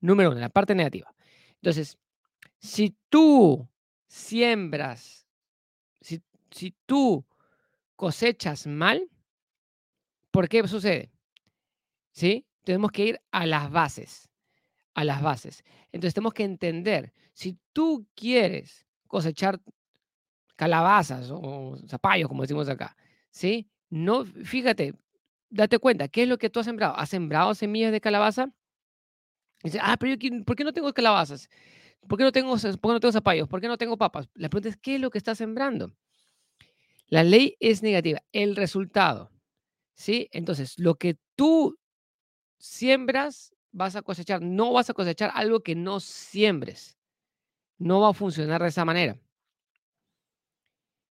Número 0.00 0.30
uno, 0.30 0.40
la 0.40 0.48
parte 0.48 0.74
negativa. 0.74 1.12
Entonces, 1.56 1.98
si 2.58 2.96
tú 3.08 3.68
siembras, 4.06 5.26
si, 6.00 6.22
si 6.50 6.74
tú 6.86 7.24
cosechas 7.96 8.66
mal, 8.66 9.08
¿por 10.30 10.48
qué 10.48 10.66
sucede? 10.66 11.10
¿Sí? 12.12 12.46
Tenemos 12.64 12.90
que 12.92 13.06
ir 13.06 13.20
a 13.30 13.46
las 13.46 13.70
bases, 13.70 14.28
a 14.94 15.04
las 15.04 15.22
bases. 15.22 15.64
Entonces 15.92 16.14
tenemos 16.14 16.34
que 16.34 16.44
entender, 16.44 17.12
si 17.32 17.58
tú 17.72 18.06
quieres 18.14 18.86
cosechar 19.06 19.60
calabazas 20.56 21.30
o 21.32 21.78
zapallos, 21.88 22.28
como 22.28 22.42
decimos 22.42 22.68
acá, 22.68 22.96
¿sí? 23.30 23.68
No, 23.88 24.24
fíjate, 24.24 24.94
date 25.50 25.78
cuenta, 25.78 26.08
¿qué 26.08 26.22
es 26.22 26.28
lo 26.28 26.38
que 26.38 26.50
tú 26.50 26.60
has 26.60 26.66
sembrado? 26.66 26.96
¿Has 26.96 27.10
sembrado 27.10 27.54
semillas 27.54 27.92
de 27.92 28.00
calabaza? 28.00 28.50
dice, 29.62 29.78
ah, 29.82 29.96
pero 29.98 30.14
yo, 30.14 30.44
¿por 30.44 30.56
qué 30.56 30.64
no 30.64 30.72
tengo 30.72 30.92
calabazas? 30.94 31.50
¿Por 32.08 32.16
qué 32.18 32.24
no 32.24 32.32
tengo, 32.32 32.56
por 32.80 32.92
no 32.92 33.00
tengo 33.00 33.12
zapallos? 33.12 33.48
¿Por 33.48 33.60
qué 33.60 33.68
no 33.68 33.76
tengo 33.76 33.98
papas? 33.98 34.28
La 34.34 34.48
pregunta 34.48 34.70
es, 34.70 34.76
¿qué 34.76 34.94
es 34.94 35.00
lo 35.00 35.10
que 35.10 35.18
estás 35.18 35.38
sembrando? 35.38 35.94
La 37.08 37.24
ley 37.24 37.56
es 37.60 37.82
negativa. 37.82 38.22
El 38.32 38.56
resultado, 38.56 39.30
¿sí? 39.94 40.28
Entonces, 40.32 40.78
lo 40.78 40.94
que 40.94 41.18
tú 41.36 41.78
siembras, 42.58 43.52
vas 43.72 43.96
a 43.96 44.02
cosechar. 44.02 44.40
No 44.40 44.72
vas 44.72 44.90
a 44.90 44.94
cosechar 44.94 45.30
algo 45.34 45.60
que 45.60 45.74
no 45.74 46.00
siembres. 46.00 46.96
No 47.78 48.00
va 48.00 48.10
a 48.10 48.14
funcionar 48.14 48.62
de 48.62 48.68
esa 48.68 48.84
manera. 48.84 49.18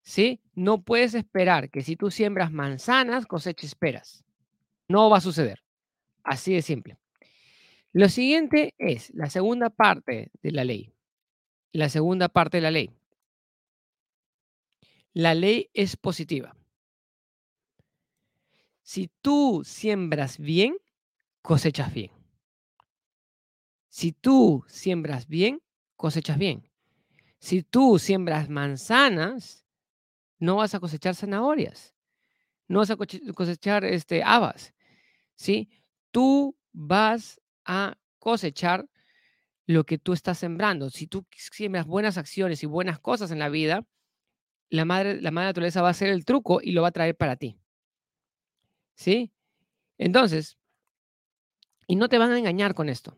¿Sí? 0.02 0.40
No 0.54 0.82
puedes 0.82 1.14
esperar 1.14 1.70
que 1.70 1.82
si 1.82 1.96
tú 1.96 2.10
siembras 2.10 2.50
manzanas, 2.50 3.26
coseches 3.26 3.74
peras. 3.74 4.24
No 4.88 5.10
va 5.10 5.18
a 5.18 5.20
suceder. 5.20 5.62
Así 6.24 6.54
de 6.54 6.62
simple. 6.62 6.98
Lo 7.92 8.08
siguiente 8.08 8.74
es 8.78 9.10
la 9.14 9.30
segunda 9.30 9.70
parte 9.70 10.30
de 10.42 10.52
la 10.52 10.64
ley. 10.64 10.92
La 11.72 11.88
segunda 11.88 12.28
parte 12.28 12.58
de 12.58 12.62
la 12.62 12.70
ley. 12.70 12.90
La 15.12 15.34
ley 15.34 15.70
es 15.74 15.96
positiva. 15.96 16.54
Si 18.82 19.10
tú 19.20 19.62
siembras 19.64 20.38
bien, 20.38 20.76
cosechas 21.42 21.92
bien. 21.92 22.10
Si 23.88 24.12
tú 24.12 24.64
siembras 24.68 25.26
bien, 25.26 25.60
cosechas 25.96 26.38
bien. 26.38 26.70
Si 27.38 27.62
tú 27.62 27.98
siembras 27.98 28.48
manzanas, 28.48 29.64
no 30.38 30.56
vas 30.56 30.74
a 30.74 30.80
cosechar 30.80 31.14
zanahorias. 31.14 31.94
No 32.68 32.78
vas 32.80 32.90
a 32.90 32.96
cosechar 32.96 33.84
este, 33.84 34.22
habas. 34.22 34.74
¿Sí? 35.38 35.70
Tú 36.10 36.56
vas 36.72 37.40
a 37.64 37.96
cosechar 38.18 38.86
lo 39.66 39.84
que 39.84 39.98
tú 39.98 40.12
estás 40.12 40.38
sembrando. 40.38 40.90
Si 40.90 41.06
tú 41.06 41.26
siembras 41.30 41.86
buenas 41.86 42.18
acciones 42.18 42.62
y 42.62 42.66
buenas 42.66 42.98
cosas 42.98 43.30
en 43.30 43.38
la 43.38 43.48
vida, 43.48 43.84
la 44.70 44.84
madre, 44.84 45.20
la 45.22 45.30
madre 45.30 45.48
naturaleza 45.48 45.82
va 45.82 45.88
a 45.88 45.92
hacer 45.92 46.10
el 46.10 46.24
truco 46.24 46.60
y 46.62 46.72
lo 46.72 46.82
va 46.82 46.88
a 46.88 46.92
traer 46.92 47.16
para 47.16 47.36
ti. 47.36 47.58
¿Sí? 48.96 49.32
Entonces, 49.96 50.58
y 51.86 51.96
no 51.96 52.08
te 52.08 52.18
van 52.18 52.32
a 52.32 52.38
engañar 52.38 52.74
con 52.74 52.88
esto. 52.88 53.16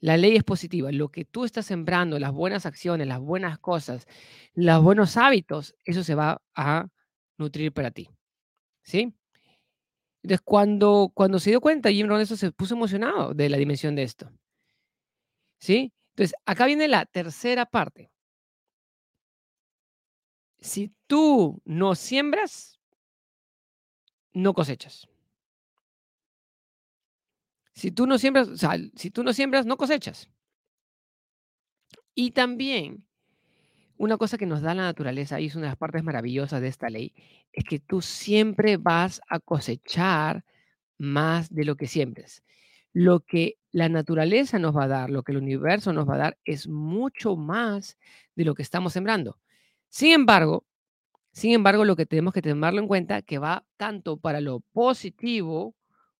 La 0.00 0.16
ley 0.16 0.36
es 0.36 0.44
positiva. 0.44 0.92
Lo 0.92 1.08
que 1.08 1.24
tú 1.24 1.44
estás 1.44 1.66
sembrando, 1.66 2.18
las 2.18 2.32
buenas 2.32 2.66
acciones, 2.66 3.06
las 3.06 3.20
buenas 3.20 3.58
cosas, 3.58 4.06
los 4.54 4.82
buenos 4.82 5.16
hábitos, 5.16 5.74
eso 5.84 6.04
se 6.04 6.14
va 6.14 6.42
a 6.54 6.86
nutrir 7.38 7.72
para 7.72 7.90
ti. 7.90 8.08
¿Sí? 8.84 9.14
Entonces, 10.26 10.42
cuando, 10.44 11.12
cuando 11.14 11.38
se 11.38 11.50
dio 11.50 11.60
cuenta, 11.60 11.88
Jim 11.88 12.08
Rohn 12.08 12.20
eso 12.20 12.36
se 12.36 12.50
puso 12.50 12.74
emocionado 12.74 13.32
de 13.32 13.48
la 13.48 13.58
dimensión 13.58 13.94
de 13.94 14.02
esto. 14.02 14.28
¿Sí? 15.60 15.92
Entonces, 16.10 16.34
acá 16.44 16.66
viene 16.66 16.88
la 16.88 17.06
tercera 17.06 17.64
parte. 17.64 18.10
Si 20.58 20.92
tú 21.06 21.62
no 21.64 21.94
siembras, 21.94 22.80
no 24.32 24.52
cosechas. 24.52 25.06
Si 27.74 27.92
tú 27.92 28.08
no 28.08 28.18
siembras, 28.18 28.48
si 28.96 29.12
tú 29.12 29.22
no 29.22 29.32
siembras, 29.32 29.64
no 29.64 29.76
cosechas. 29.76 30.28
Y 32.16 32.32
también, 32.32 33.05
una 33.98 34.16
cosa 34.16 34.38
que 34.38 34.46
nos 34.46 34.62
da 34.62 34.74
la 34.74 34.82
naturaleza, 34.82 35.40
y 35.40 35.46
es 35.46 35.54
una 35.56 35.66
de 35.66 35.70
las 35.70 35.78
partes 35.78 36.04
maravillosas 36.04 36.60
de 36.60 36.68
esta 36.68 36.88
ley, 36.88 37.12
es 37.52 37.64
que 37.64 37.78
tú 37.78 38.02
siempre 38.02 38.76
vas 38.76 39.20
a 39.28 39.40
cosechar 39.40 40.44
más 40.98 41.52
de 41.54 41.64
lo 41.64 41.76
que 41.76 41.86
siembres. 41.86 42.42
Lo 42.92 43.20
que 43.20 43.58
la 43.72 43.88
naturaleza 43.88 44.58
nos 44.58 44.76
va 44.76 44.84
a 44.84 44.88
dar, 44.88 45.10
lo 45.10 45.22
que 45.22 45.32
el 45.32 45.38
universo 45.38 45.92
nos 45.92 46.08
va 46.08 46.14
a 46.14 46.18
dar, 46.18 46.38
es 46.44 46.68
mucho 46.68 47.36
más 47.36 47.98
de 48.34 48.44
lo 48.44 48.54
que 48.54 48.62
estamos 48.62 48.92
sembrando. 48.92 49.38
Sin 49.88 50.12
embargo, 50.12 50.64
sin 51.32 51.52
embargo, 51.52 51.84
lo 51.84 51.96
que 51.96 52.06
tenemos 52.06 52.32
que 52.32 52.40
tomarlo 52.40 52.80
en 52.80 52.88
cuenta 52.88 53.20
que 53.20 53.38
va 53.38 53.62
tanto 53.76 54.16
para 54.16 54.40
lo 54.40 54.60
positivo 54.72 55.74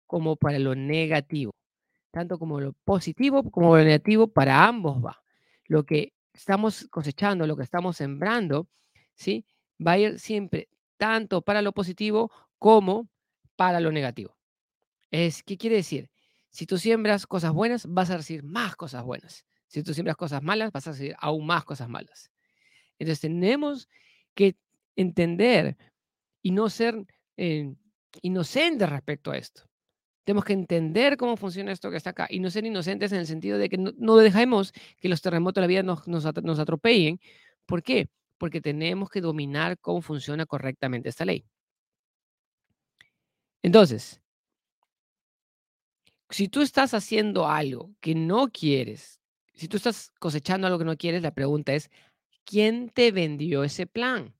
como 0.07 0.37
para 0.37 0.59
lo 0.59 0.75
negativo. 0.75 1.55
Tanto 2.11 2.39
como 2.39 2.61
lo 2.61 2.75
positivo 2.85 3.51
como 3.51 3.77
lo 3.77 3.83
negativo, 3.83 4.29
para 4.29 4.67
ambos 4.67 5.03
va. 5.03 5.23
Lo 5.65 5.85
que 5.85 6.13
estamos 6.37 6.87
cosechando, 6.91 7.47
lo 7.47 7.57
que 7.57 7.63
estamos 7.63 7.97
sembrando, 7.97 8.69
¿sí? 9.15 9.45
Va 9.85 9.93
a 9.93 9.99
ir 9.99 10.19
siempre 10.21 10.69
tanto 10.97 11.43
para 11.43 11.63
lo 11.63 11.73
positivo 11.73 12.31
como 12.59 13.09
para 13.57 13.81
lo 13.81 13.93
negativo. 13.93 14.37
Es, 15.11 15.43
¿Qué 15.43 15.57
quiere 15.57 15.77
decir? 15.77 16.11
Si 16.51 16.67
tú 16.67 16.79
siembras 16.79 17.27
cosas 17.27 17.53
buenas, 17.53 17.87
vas 17.87 18.11
a 18.11 18.17
recibir 18.19 18.43
más 18.43 18.77
cosas 18.77 19.05
buenas. 19.05 19.45
Si 19.69 19.83
tú 19.83 19.95
siembras 19.95 20.17
cosas 20.17 20.43
malas, 20.43 20.73
vas 20.73 20.87
a 20.87 20.93
recibir 20.93 21.17
aún 21.19 21.47
más 21.47 21.65
cosas 21.65 21.89
malas. 21.89 22.31
Entonces 22.99 23.21
tenemos 23.21 23.89
que 24.35 24.57
entender 24.97 25.77
y 26.43 26.53
no 26.53 26.71
ser 26.71 27.07
eh, 27.37 27.75
inocentes 28.23 28.89
respecto 28.89 29.31
a 29.31 29.39
esto. 29.39 29.66
Tenemos 30.27 30.45
que 30.45 30.55
entender 30.55 31.17
cómo 31.17 31.37
funciona 31.37 31.71
esto 31.71 31.89
que 31.89 31.97
está 31.97 32.11
acá 32.11 32.27
y 32.29 32.41
no 32.41 32.51
ser 32.51 32.67
inocentes 32.67 33.13
en 33.13 33.21
el 33.21 33.29
sentido 33.29 33.59
de 33.59 33.69
que 33.69 33.79
no, 33.79 34.17
dejemos 34.17 34.73
que 34.99 35.09
los 35.09 35.23
terremotos 35.23 35.55
de 35.55 35.61
la 35.61 35.67
vida 35.69 35.83
nos, 35.85 36.09
nos, 36.09 36.25
nos 36.43 36.59
atropellen. 36.59 37.21
¿Por 37.65 37.81
qué? 37.85 38.09
Porque 38.37 38.61
tenemos 38.61 39.09
que 39.09 39.21
dominar 39.21 39.79
cómo 39.79 40.03
funciona 40.03 40.45
correctamente 40.45 41.11
esta 41.11 41.25
ley. 41.25 41.47
Entonces, 43.63 44.21
si 46.31 46.49
tú 46.49 46.61
estás 46.61 46.93
haciendo 46.93 47.47
algo 47.47 47.95
que 48.01 48.17
no 48.17 48.49
quieres, 48.49 49.21
si 49.55 49.69
tú 49.69 49.77
estás 49.77 50.11
cosechando 50.19 50.67
algo 50.67 50.81
que 50.81 50.85
no 50.87 50.97
quieres, 50.97 51.23
la 51.23 51.35
pregunta 51.35 51.73
es, 51.73 51.89
¿quién 52.45 52.89
te 52.89 53.13
vendió 53.13 53.63
ese 53.63 53.87
plan? 53.87 54.35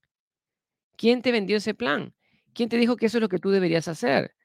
¿Quién 0.97 1.21
te 1.21 1.31
vendió 1.31 1.55
ese 1.55 1.73
plan? 1.73 2.13
¿Quién 2.53 2.67
te 2.67 2.75
dijo 2.75 2.97
que 2.97 3.05
eso 3.05 3.19
es 3.19 3.21
lo 3.21 3.29
que 3.29 3.39
tú 3.39 3.51
deberías 3.51 3.87
hacer? 3.87 4.36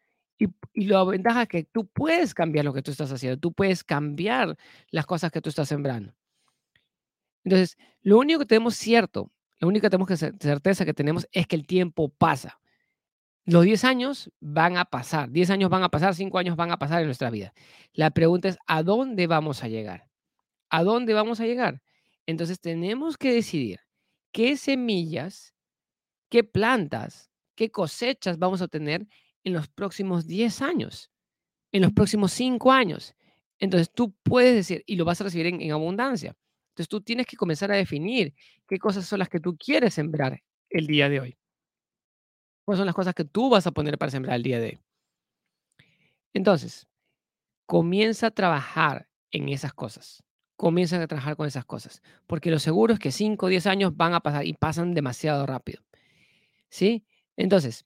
Y, 0.75 0.87
la 0.87 1.05
ventaja 1.05 1.43
es 1.43 1.49
que 1.49 1.65
tú 1.65 1.87
puedes 1.87 2.35
cambiar 2.35 2.65
lo 2.65 2.73
que 2.73 2.83
tú 2.83 2.91
estás 2.91 3.13
haciendo, 3.13 3.39
tú 3.39 3.53
puedes 3.53 3.85
cambiar 3.85 4.57
las 4.91 5.07
cosas 5.07 5.31
que 5.31 5.41
tú 5.41 5.51
estás 5.51 5.69
sembrando. 5.69 6.15
Entonces, 7.45 7.77
lo 8.03 8.19
único 8.19 8.41
que 8.41 8.47
tenemos 8.47 8.75
cierto, 8.75 9.31
la 9.59 9.69
única 9.69 9.91
tenemos 9.91 10.09
que 10.09 10.17
certeza 10.17 10.85
que 10.85 10.95
tenemos 10.95 11.29
es 11.33 11.47
que 11.47 11.57
el 11.57 11.67
tiempo 11.67 12.09
pasa. 12.09 12.61
Los 13.45 13.65
10 13.65 13.85
años 13.85 14.31
van 14.41 14.77
a 14.77 14.85
pasar, 14.85 15.31
10 15.31 15.51
años 15.51 15.69
van 15.69 15.83
a 15.83 15.89
pasar, 15.89 16.15
5 16.15 16.39
años 16.39 16.57
van 16.57 16.71
a 16.71 16.79
pasar 16.79 17.01
en 17.01 17.07
nuestra 17.07 17.31
vida. 17.31 17.53
La 17.93 18.11
pregunta 18.11 18.49
es, 18.49 18.57
¿a 18.67 18.83
dónde 18.83 19.27
vamos 19.27 19.63
a 19.65 19.69
llegar? 19.69 20.09
¿A 20.71 20.85
dónde 20.85 21.13
vamos 21.13 21.41
a 21.41 21.47
llegar? 21.47 21.83
Entonces 22.27 22.61
tenemos 22.61 23.17
que 23.17 23.33
decidir 23.33 23.81
qué 24.31 24.57
semillas, 24.57 25.55
qué 26.29 26.45
plantas, 26.45 27.31
qué 27.57 27.71
cosechas 27.71 28.39
vamos 28.39 28.63
a 28.63 28.69
tener 28.69 29.07
en 29.45 29.53
los 29.53 29.69
próximos 29.69 30.27
10 30.27 30.63
años, 30.63 31.11
en 31.73 31.83
los 31.83 31.93
próximos 31.93 32.33
5 32.33 32.73
años. 32.73 33.15
Entonces 33.59 33.91
tú 33.93 34.15
puedes 34.23 34.55
decir, 34.55 34.83
y 34.87 34.97
lo 34.97 35.05
vas 35.05 35.21
a 35.21 35.25
recibir 35.25 35.47
en, 35.47 35.71
abundancia. 35.73 36.37
Entonces 36.71 36.89
tú 36.89 37.01
tienes 37.01 37.27
que 37.27 37.37
comenzar 37.37 37.71
a 37.71 37.77
definir 37.77 38.35
qué 38.67 38.79
cosas 38.79 39.07
son 39.07 39.19
las 39.19 39.29
que 39.29 39.41
tú 39.41 39.57
quieres 39.57 39.95
sembrar 39.95 40.43
el 40.71 40.87
día 40.87 41.09
de 41.09 41.21
hoy. 41.21 41.37
¿Cuáles 42.65 42.79
son 42.79 42.87
las 42.87 42.95
cosas 42.95 43.15
que 43.15 43.25
tú 43.25 43.51
vas 43.51 43.67
a 43.67 43.73
poner 43.73 43.99
para 43.99 44.11
sembrar 44.11 44.37
el 44.37 44.43
día 44.43 44.59
de 44.59 44.67
hoy? 44.67 44.81
Entonces, 46.33 46.87
comienza 47.67 48.29
a 48.29 48.31
trabajar 48.31 49.09
en 49.31 49.49
esas 49.49 49.73
cosas. 49.73 50.23
Comienza 50.57 51.03
a 51.03 51.07
trabajar 51.07 51.37
con 51.37 51.47
esas 51.47 51.65
cosas. 51.65 52.03
Porque 52.27 52.51
lo 52.51 52.59
seguro 52.59 52.95
es 52.95 53.01
que 53.01 53.11
5 53.11 53.47
o 53.47 53.49
10 53.49 53.67
años 53.67 53.97
van 53.97 54.15
a 54.15 54.21
pasar 54.21 54.47
y 54.47 54.55
pasan 54.55 54.95
demasiado 54.95 55.47
rápido. 55.47 55.83
¿Sí? 56.69 57.05
Entonces, 57.37 57.85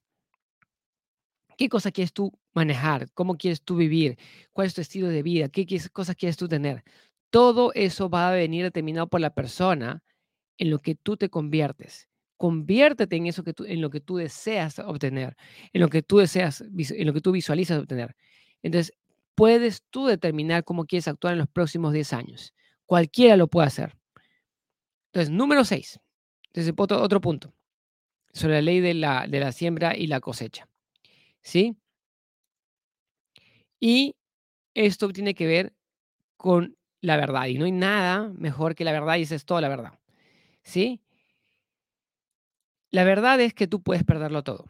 ¿Qué 1.57 1.69
cosa 1.69 1.91
quieres 1.91 2.13
tú 2.13 2.33
manejar? 2.55 3.11
¿Cómo 3.13 3.37
quieres 3.37 3.63
tú 3.63 3.77
vivir? 3.77 4.19
¿Cuál 4.53 4.67
es 4.67 4.75
tu 4.75 4.81
estilo 4.81 5.09
de 5.09 5.23
vida? 5.23 5.49
¿Qué 5.49 5.67
cosas 5.93 6.17
quieres 6.17 6.37
tú 6.37 6.49
tener? 6.49 6.85
Todo 7.31 7.73
eso 7.75 8.09
va 8.09 8.29
a 8.29 8.33
venir 8.33 8.65
determinado 8.65 9.09
por 9.09 9.21
la 9.21 9.35
persona 9.35 10.03
en 10.59 10.71
lo 10.71 10.81
que 10.81 10.95
tú 10.95 11.17
te 11.17 11.29
conviertes. 11.29 12.09
Conviértete 12.37 13.17
en 13.17 13.27
eso 13.27 13.43
que 13.43 13.55
tú, 13.55 13.65
en 13.65 13.81
lo 13.81 13.91
que 13.91 14.01
tú 14.01 14.17
deseas 14.17 14.79
obtener, 14.79 15.37
en 15.73 15.81
lo 15.81 15.89
que 15.89 16.03
tú 16.03 16.19
deseas, 16.19 16.61
en 16.61 17.07
lo 17.07 17.13
que 17.15 17.21
tú 17.23 17.33
visualizas 17.33 17.79
obtener. 17.79 18.15
Entonces, 18.63 18.93
puedes 19.35 19.83
tú 19.91 20.07
determinar 20.07 20.65
cómo 20.65 20.85
quieres 20.85 21.09
actuar 21.09 21.33
en 21.33 21.39
los 21.39 21.49
próximos 21.49 21.93
10 21.93 22.13
años. 22.13 22.55
Cualquiera 22.85 23.37
lo 23.37 23.49
puede 23.49 23.69
hacer. 23.69 23.97
Entonces, 25.13 25.31
número 25.31 25.65
6. 25.65 25.99
Desde 26.53 26.75
otro, 26.77 27.03
otro 27.03 27.21
punto 27.21 27.55
sobre 28.33 28.55
la 28.55 28.63
ley 28.63 28.81
de 28.81 28.95
la, 28.95 29.27
de 29.27 29.41
la 29.41 29.53
siembra 29.53 29.97
y 29.97 30.07
la 30.07 30.21
cosecha. 30.21 30.69
¿Sí? 31.47 31.77
Y 33.81 34.17
esto 34.75 35.09
tiene 35.11 35.35
que 35.35 35.47
ver 35.47 35.75
con 36.37 36.77
la 37.01 37.17
verdad. 37.17 37.47
Y 37.47 37.59
no 37.59 37.67
hay 37.67 37.73
nada 37.73 38.31
mejor 38.37 38.75
que 38.75 38.85
la 38.85 38.93
verdad 38.93 39.17
y 39.17 39.23
esa 39.23 39.37
es 39.37 39.45
toda 39.45 39.61
la 39.61 39.69
verdad. 39.69 39.99
¿Sí? 40.65 41.01
La 42.91 43.05
verdad 43.05 43.41
es 43.41 43.55
que 43.55 43.69
tú 43.69 43.81
puedes 43.81 44.03
perderlo 44.03 44.43
todo. 44.43 44.65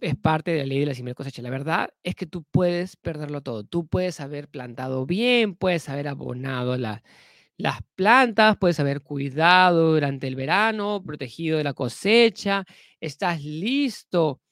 Es 0.00 0.16
parte 0.16 0.50
de 0.50 0.58
la 0.58 0.66
ley 0.66 0.80
de 0.80 0.86
la 0.86 0.94
siembra 0.94 1.14
cosecha. 1.14 1.40
La 1.40 1.48
verdad 1.48 1.88
es 2.02 2.14
que 2.14 2.26
tú 2.26 2.44
puedes 2.50 2.96
perderlo 2.96 3.40
todo. 3.40 3.64
Tú 3.64 3.86
puedes 3.86 4.20
haber 4.20 4.48
plantado 4.48 5.06
bien, 5.06 5.54
puedes 5.54 5.88
haber 5.88 6.08
abonado 6.08 6.76
las 6.76 7.80
plantas, 7.94 8.58
puedes 8.58 8.78
haber 8.80 9.00
cuidado 9.00 9.92
durante 9.92 10.26
el 10.26 10.36
verano, 10.36 11.02
protegido 11.02 11.56
de 11.56 11.64
la 11.64 11.72
cosecha, 11.72 12.64
estás 13.00 13.42
listo 13.42 14.42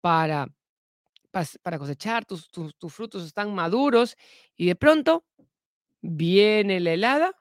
para, 0.00 0.48
para 1.62 1.78
cosechar, 1.78 2.24
tus, 2.24 2.50
tus, 2.50 2.92
frutos 2.92 3.24
están 3.24 3.54
maduros 3.54 4.16
y 4.56 4.66
de 4.66 4.76
pronto 4.76 5.24
viene 6.00 6.80
la 6.80 6.92
helada 6.92 7.32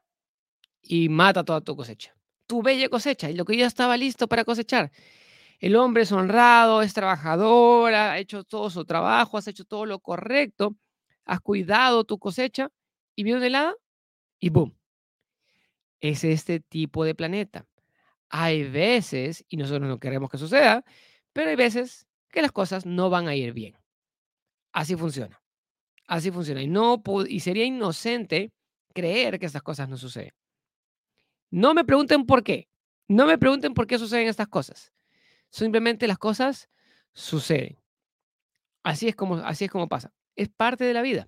y 0.81 1.09
mata 1.09 1.43
toda 1.43 1.61
tu 1.61 1.75
cosecha. 1.75 2.15
Tu 2.47 2.61
bella 2.61 2.89
cosecha 2.89 3.29
y 3.29 3.35
lo 3.35 3.45
que 3.45 3.57
ya 3.57 3.67
estaba 3.67 3.97
listo 3.97 4.27
para 4.27 4.43
cosechar. 4.43 4.91
El 5.59 5.75
hombre 5.75 6.03
es 6.03 6.11
honrado, 6.11 6.81
es 6.81 6.93
trabajador, 6.93 7.93
ha 7.93 8.17
hecho 8.17 8.43
todo 8.43 8.69
su 8.69 8.85
trabajo, 8.85 9.37
has 9.37 9.47
hecho 9.47 9.65
todo 9.65 9.85
lo 9.85 9.99
correcto, 9.99 10.75
has 11.25 11.41
cuidado 11.41 12.05
tu 12.05 12.17
cosecha 12.17 12.71
y 13.15 13.23
viene 13.23 13.37
una 13.37 13.47
helada 13.47 13.75
y 14.39 14.49
¡boom! 14.49 14.75
Es 15.99 16.23
este 16.23 16.61
tipo 16.61 17.03
de 17.03 17.13
planeta. 17.13 17.65
Hay 18.29 18.63
veces, 18.69 19.43
y 19.49 19.57
nosotros 19.57 19.87
no 19.89 19.99
queremos 19.99 20.29
que 20.29 20.37
suceda, 20.37 20.85
pero 21.33 21.49
hay 21.49 21.55
veces 21.55 22.08
que 22.29 22.41
las 22.41 22.51
cosas 22.51 22.85
no 22.85 23.09
van 23.09 23.27
a 23.27 23.35
ir 23.35 23.53
bien. 23.53 23.77
Así 24.71 24.95
funciona. 24.95 25.41
Así 26.07 26.31
funciona. 26.31 26.61
Y, 26.61 26.67
no, 26.67 27.01
y 27.27 27.39
sería 27.39 27.65
inocente 27.65 28.51
creer 28.93 29.39
que 29.39 29.45
estas 29.45 29.61
cosas 29.61 29.89
no 29.89 29.97
suceden. 29.97 30.33
No 31.51 31.73
me 31.73 31.83
pregunten 31.83 32.25
por 32.25 32.43
qué. 32.43 32.67
No 33.07 33.25
me 33.25 33.37
pregunten 33.37 33.73
por 33.73 33.87
qué 33.87 33.97
suceden 33.97 34.27
estas 34.27 34.47
cosas. 34.47 34.91
Simplemente 35.49 36.07
las 36.07 36.17
cosas 36.17 36.69
suceden. 37.13 37.79
Así 38.83 39.07
es 39.07 39.15
como, 39.15 39.35
así 39.35 39.65
es 39.65 39.71
pasa. 39.89 40.13
Es 40.35 40.49
parte 40.49 40.83
de 40.83 40.93
la 40.93 41.01
vida. 41.01 41.27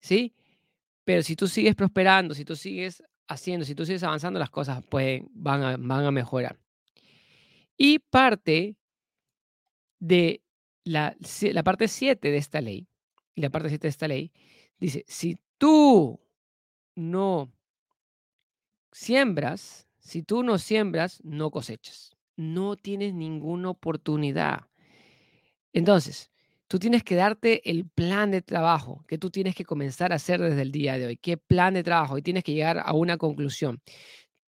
¿Sí? 0.00 0.34
Pero 1.04 1.22
si 1.22 1.34
tú 1.34 1.48
sigues 1.48 1.74
prosperando, 1.74 2.34
si 2.34 2.44
tú 2.44 2.56
sigues 2.56 3.02
haciendo, 3.26 3.64
si 3.64 3.74
tú 3.74 3.84
sigues 3.86 4.02
avanzando, 4.02 4.38
las 4.38 4.50
cosas 4.50 4.84
pueden, 4.84 5.28
van, 5.32 5.62
a, 5.62 5.76
van 5.76 6.04
a 6.04 6.10
mejorar. 6.10 6.58
Y 7.76 7.98
parte 7.98 8.76
de 10.02 10.42
la, 10.82 11.16
la 11.52 11.62
parte 11.62 11.86
7 11.86 12.32
de 12.32 12.36
esta 12.36 12.60
ley, 12.60 12.88
y 13.36 13.40
la 13.40 13.50
parte 13.50 13.68
7 13.68 13.86
de 13.86 13.90
esta 13.90 14.08
ley, 14.08 14.32
dice, 14.80 15.04
si 15.06 15.38
tú 15.58 16.20
no 16.96 17.52
siembras, 18.90 19.86
si 20.00 20.24
tú 20.24 20.42
no 20.42 20.58
siembras, 20.58 21.20
no 21.22 21.52
cosechas. 21.52 22.16
No 22.36 22.74
tienes 22.74 23.14
ninguna 23.14 23.70
oportunidad. 23.70 24.62
Entonces, 25.72 26.32
tú 26.66 26.80
tienes 26.80 27.04
que 27.04 27.14
darte 27.14 27.70
el 27.70 27.88
plan 27.88 28.32
de 28.32 28.42
trabajo 28.42 29.04
que 29.06 29.18
tú 29.18 29.30
tienes 29.30 29.54
que 29.54 29.64
comenzar 29.64 30.12
a 30.12 30.16
hacer 30.16 30.40
desde 30.40 30.62
el 30.62 30.72
día 30.72 30.98
de 30.98 31.06
hoy. 31.06 31.16
¿Qué 31.16 31.36
plan 31.36 31.74
de 31.74 31.84
trabajo? 31.84 32.18
Y 32.18 32.22
tienes 32.22 32.42
que 32.42 32.54
llegar 32.54 32.82
a 32.84 32.92
una 32.92 33.18
conclusión. 33.18 33.80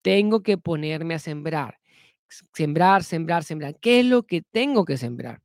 Tengo 0.02 0.42
que 0.42 0.58
ponerme 0.58 1.14
a 1.14 1.20
sembrar. 1.20 1.78
Sembrar, 2.52 3.04
sembrar, 3.04 3.44
sembrar. 3.44 3.78
¿Qué 3.78 4.00
es 4.00 4.06
lo 4.06 4.24
que 4.24 4.42
tengo 4.42 4.84
que 4.84 4.96
sembrar? 4.96 5.43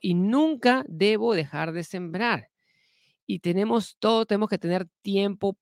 Y 0.00 0.14
nunca 0.14 0.84
debo 0.88 1.34
dejar 1.34 1.72
de 1.72 1.84
sembrar. 1.84 2.48
Y 3.26 3.40
tenemos 3.40 3.96
todo, 3.98 4.26
tenemos 4.26 4.48
que 4.50 4.58
tener 4.58 4.88
tiempo 5.02 5.56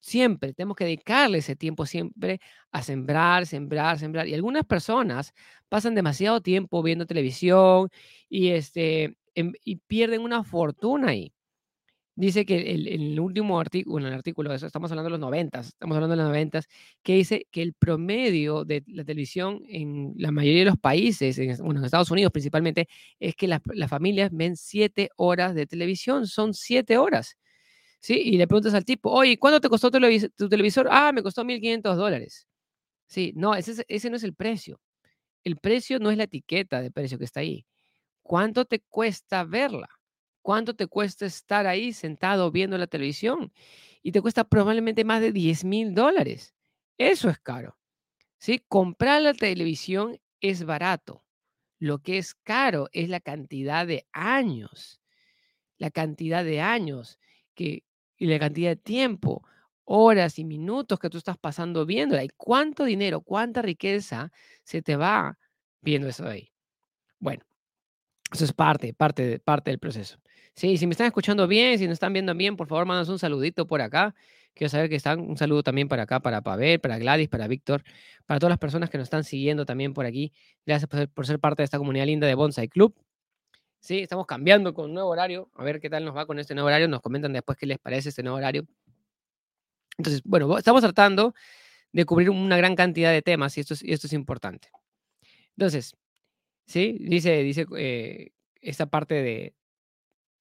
siempre, 0.00 0.54
tenemos 0.54 0.76
que 0.76 0.84
dedicarle 0.84 1.38
ese 1.38 1.56
tiempo 1.56 1.86
siempre 1.86 2.40
a 2.72 2.82
sembrar, 2.82 3.46
sembrar, 3.46 3.98
sembrar. 3.98 4.28
Y 4.28 4.34
algunas 4.34 4.64
personas 4.66 5.34
pasan 5.68 5.94
demasiado 5.96 6.40
tiempo 6.42 6.82
viendo 6.82 7.06
televisión 7.06 7.90
y, 8.28 8.50
este, 8.50 9.16
em, 9.34 9.52
y 9.64 9.76
pierden 9.78 10.22
una 10.22 10.44
fortuna 10.44 11.10
ahí. 11.10 11.32
Dice 12.18 12.46
que 12.46 12.72
el, 12.72 12.88
el 12.88 13.20
último 13.20 13.60
artículo, 13.60 14.06
en 14.06 14.12
el 14.12 14.18
artículo, 14.18 14.54
estamos 14.54 14.90
hablando 14.90 15.08
de 15.08 15.10
los 15.10 15.20
90, 15.20 15.60
estamos 15.60 15.96
hablando 15.96 16.16
de 16.16 16.22
los 16.22 16.28
90, 16.28 16.62
que 17.02 17.14
dice 17.14 17.46
que 17.50 17.60
el 17.60 17.74
promedio 17.74 18.64
de 18.64 18.82
la 18.86 19.04
televisión 19.04 19.62
en 19.68 20.14
la 20.16 20.30
mayoría 20.30 20.60
de 20.60 20.70
los 20.70 20.78
países, 20.78 21.38
en, 21.38 21.54
bueno, 21.58 21.80
en 21.80 21.84
Estados 21.84 22.10
Unidos 22.10 22.32
principalmente, 22.32 22.88
es 23.20 23.36
que 23.36 23.46
las, 23.46 23.60
familias 23.90 24.30
ven 24.32 24.56
siete 24.56 25.10
horas 25.16 25.54
de 25.54 25.66
televisión, 25.66 26.26
son 26.26 26.54
siete 26.54 26.96
horas. 26.96 27.36
¿Sí? 28.00 28.14
Y 28.14 28.38
le 28.38 28.46
preguntas 28.46 28.74
al 28.74 28.84
tipo, 28.86 29.10
oye, 29.10 29.38
¿cuánto 29.38 29.60
te 29.60 29.68
costó 29.68 29.90
tu, 29.90 30.48
televisor? 30.48 30.88
Ah, 30.90 31.12
me 31.12 31.22
costó 31.22 31.44
1.500 31.44 31.96
dólares. 31.96 32.46
Sí, 33.08 33.32
no, 33.36 33.54
ese 33.54 34.10
no 34.10 34.16
es 34.16 34.24
el 34.24 34.34
precio. 34.34 34.80
El 35.44 35.56
precio 35.58 35.98
no 35.98 36.10
es 36.10 36.16
la 36.16 36.24
etiqueta 36.24 36.80
de 36.82 36.90
precio 36.90 37.18
que 37.18 37.24
está 37.24 37.40
ahí. 37.40 37.66
¿Cuánto 38.22 38.64
te 38.64 38.80
cuesta 38.80 39.44
verla? 39.44 39.88
¿Cuánto 40.46 40.76
te 40.76 40.86
cuesta 40.86 41.26
estar 41.26 41.66
ahí 41.66 41.92
sentado 41.92 42.52
viendo 42.52 42.78
la 42.78 42.86
televisión? 42.86 43.52
Y 44.00 44.12
te 44.12 44.22
cuesta 44.22 44.44
probablemente 44.44 45.02
más 45.02 45.20
de 45.20 45.32
10 45.32 45.64
mil 45.64 45.92
dólares. 45.92 46.54
Eso 46.98 47.28
es 47.28 47.40
caro. 47.40 47.76
¿sí? 48.38 48.62
Comprar 48.68 49.22
la 49.22 49.34
televisión 49.34 50.20
es 50.40 50.64
barato. 50.64 51.24
Lo 51.80 51.98
que 51.98 52.18
es 52.18 52.36
caro 52.36 52.88
es 52.92 53.08
la 53.08 53.18
cantidad 53.18 53.88
de 53.88 54.06
años. 54.12 55.00
La 55.78 55.90
cantidad 55.90 56.44
de 56.44 56.60
años 56.60 57.18
que, 57.56 57.82
y 58.16 58.26
la 58.26 58.38
cantidad 58.38 58.70
de 58.70 58.76
tiempo, 58.76 59.42
horas 59.82 60.38
y 60.38 60.44
minutos 60.44 61.00
que 61.00 61.10
tú 61.10 61.18
estás 61.18 61.38
pasando 61.38 61.84
viéndola. 61.84 62.22
Y 62.22 62.30
cuánto 62.36 62.84
dinero, 62.84 63.20
cuánta 63.20 63.62
riqueza 63.62 64.30
se 64.62 64.80
te 64.80 64.94
va 64.94 65.40
viendo 65.80 66.06
eso 66.06 66.24
ahí. 66.24 66.52
Bueno, 67.18 67.42
eso 68.32 68.44
es 68.44 68.52
parte, 68.52 68.92
parte, 68.94 69.38
parte 69.38 69.70
del 69.70 69.78
proceso. 69.78 70.18
Sí, 70.54 70.78
si 70.78 70.86
me 70.86 70.92
están 70.92 71.06
escuchando 71.06 71.46
bien, 71.46 71.78
si 71.78 71.84
nos 71.86 71.94
están 71.94 72.12
viendo 72.12 72.34
bien, 72.34 72.56
por 72.56 72.66
favor, 72.66 72.86
mandas 72.86 73.08
un 73.08 73.18
saludito 73.18 73.66
por 73.66 73.82
acá. 73.82 74.14
Quiero 74.54 74.70
saber 74.70 74.88
que 74.88 74.96
están. 74.96 75.20
Un 75.20 75.36
saludo 75.36 75.62
también 75.62 75.86
para 75.86 76.04
acá, 76.04 76.20
para 76.20 76.40
Pavel, 76.40 76.80
para 76.80 76.98
Gladys, 76.98 77.28
para 77.28 77.46
Víctor, 77.46 77.84
para 78.24 78.40
todas 78.40 78.50
las 78.50 78.58
personas 78.58 78.88
que 78.88 78.96
nos 78.96 79.04
están 79.04 79.22
siguiendo 79.22 79.66
también 79.66 79.92
por 79.92 80.06
aquí. 80.06 80.32
Gracias 80.64 80.88
por 81.12 81.26
ser, 81.26 81.38
parte 81.38 81.60
de 81.60 81.64
esta 81.64 81.76
comunidad 81.76 82.06
linda 82.06 82.26
de 82.26 82.34
Bonsai 82.34 82.68
Club. 82.68 82.94
Sí, 83.80 83.98
estamos 83.98 84.24
cambiando 84.24 84.72
con 84.72 84.86
un 84.86 84.94
nuevo 84.94 85.10
horario. 85.10 85.50
A 85.54 85.62
ver 85.62 85.78
qué 85.78 85.90
tal 85.90 86.06
nos 86.06 86.16
va 86.16 86.24
con 86.24 86.38
este 86.38 86.54
nuevo 86.54 86.68
horario. 86.68 86.88
Nos 86.88 87.02
comentan 87.02 87.34
después 87.34 87.58
qué 87.58 87.66
les 87.66 87.78
parece 87.78 88.08
este 88.08 88.22
nuevo 88.22 88.38
horario. 88.38 88.66
Entonces, 89.98 90.22
bueno, 90.24 90.56
estamos 90.56 90.80
tratando 90.80 91.34
de 91.92 92.04
cubrir 92.06 92.30
una 92.30 92.56
gran 92.56 92.74
cantidad 92.76 93.12
de 93.12 93.20
temas 93.20 93.56
y 93.58 93.60
esto 93.60 93.74
es 93.74 94.12
importante. 94.14 94.68
Entonces, 95.50 95.94
sí, 96.66 96.98
dice, 97.00 97.42
dice 97.42 97.66
eh, 97.76 98.30
esta 98.60 98.86
parte 98.86 99.14
de, 99.14 99.54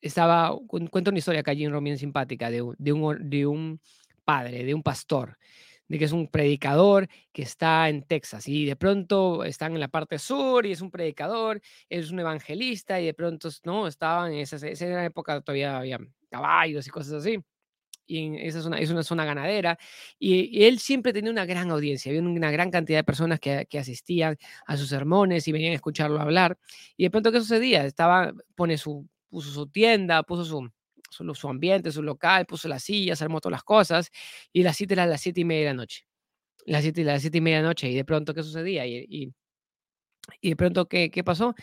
estaba, 0.01 0.55
cuento 0.67 1.09
una 1.09 1.19
historia 1.19 1.41
acá 1.41 1.53
en 1.53 1.83
bien 1.83 1.97
simpática 1.97 2.49
de, 2.49 2.63
de, 2.77 2.93
un, 2.93 3.29
de 3.29 3.45
un 3.45 3.81
padre, 4.23 4.63
de 4.63 4.73
un 4.73 4.83
pastor, 4.83 5.37
de 5.87 5.99
que 5.99 6.05
es 6.05 6.11
un 6.11 6.27
predicador 6.27 7.07
que 7.31 7.43
está 7.43 7.89
en 7.89 8.03
Texas 8.03 8.47
y 8.47 8.65
de 8.65 8.75
pronto 8.75 9.43
están 9.43 9.73
en 9.73 9.79
la 9.79 9.87
parte 9.87 10.19
sur 10.19 10.65
y 10.65 10.71
es 10.71 10.81
un 10.81 10.91
predicador, 10.91 11.61
es 11.89 12.11
un 12.11 12.19
evangelista 12.19 12.99
y 12.99 13.05
de 13.05 13.13
pronto, 13.13 13.49
no, 13.63 13.87
estaban 13.87 14.33
en 14.33 14.39
esa, 14.39 14.55
esa 14.55 15.05
época 15.05 15.41
todavía 15.41 15.77
había 15.77 15.99
caballos 16.29 16.87
y 16.87 16.89
cosas 16.89 17.13
así. 17.13 17.39
Y 18.07 18.37
esa 18.37 18.59
es 18.59 18.65
una, 18.65 18.77
es 18.77 18.89
una 18.91 19.03
zona 19.03 19.25
ganadera. 19.25 19.77
Y, 20.19 20.59
y, 20.59 20.65
él 20.65 20.79
siempre 20.79 21.13
tenía 21.13 21.31
una 21.31 21.45
gran 21.45 21.71
audiencia, 21.71 22.11
había 22.11 22.21
una 22.21 22.51
gran 22.51 22.71
cantidad 22.71 22.99
de 22.99 23.03
personas 23.03 23.39
que, 23.39 23.65
que, 23.69 23.79
asistían 23.79 24.37
a 24.67 24.77
sus 24.77 24.89
sermones 24.89 25.47
y 25.47 25.51
venían 25.51 25.71
a 25.71 25.75
escucharlo 25.75 26.19
hablar. 26.21 26.57
Y 26.97 27.03
de 27.03 27.11
pronto, 27.11 27.31
¿qué 27.31 27.39
sucedía? 27.39 27.85
Estaba, 27.85 28.33
pone 28.55 28.77
su, 28.77 29.07
puso 29.29 29.51
su 29.51 29.67
tienda, 29.67 30.23
puso 30.23 30.45
su, 30.45 30.71
su, 31.09 31.35
su, 31.35 31.49
ambiente, 31.49 31.91
su 31.91 32.03
local, 32.03 32.45
puso 32.45 32.67
las 32.67 32.83
sillas, 32.83 33.21
armó 33.21 33.41
todas 33.41 33.53
las 33.53 33.63
cosas, 33.63 34.11
y 34.53 34.63
la 34.63 34.73
cita 34.73 34.93
era 34.93 35.05
las 35.05 35.21
siete 35.21 35.41
y 35.41 35.45
media 35.45 35.61
de 35.61 35.67
la 35.67 35.73
noche. 35.73 36.07
Las 36.65 36.83
siete, 36.83 37.03
las 37.03 37.21
siete 37.21 37.39
y 37.39 37.41
media 37.41 37.57
de 37.57 37.63
la 37.63 37.69
noche, 37.69 37.89
y 37.89 37.95
de 37.95 38.05
pronto, 38.05 38.33
¿qué 38.33 38.43
sucedía? 38.43 38.85
Y, 38.85 39.05
y, 39.09 39.33
y 40.41 40.49
de 40.49 40.55
pronto, 40.55 40.87
¿qué, 40.87 41.11
¿qué 41.11 41.23
pasó? 41.23 41.55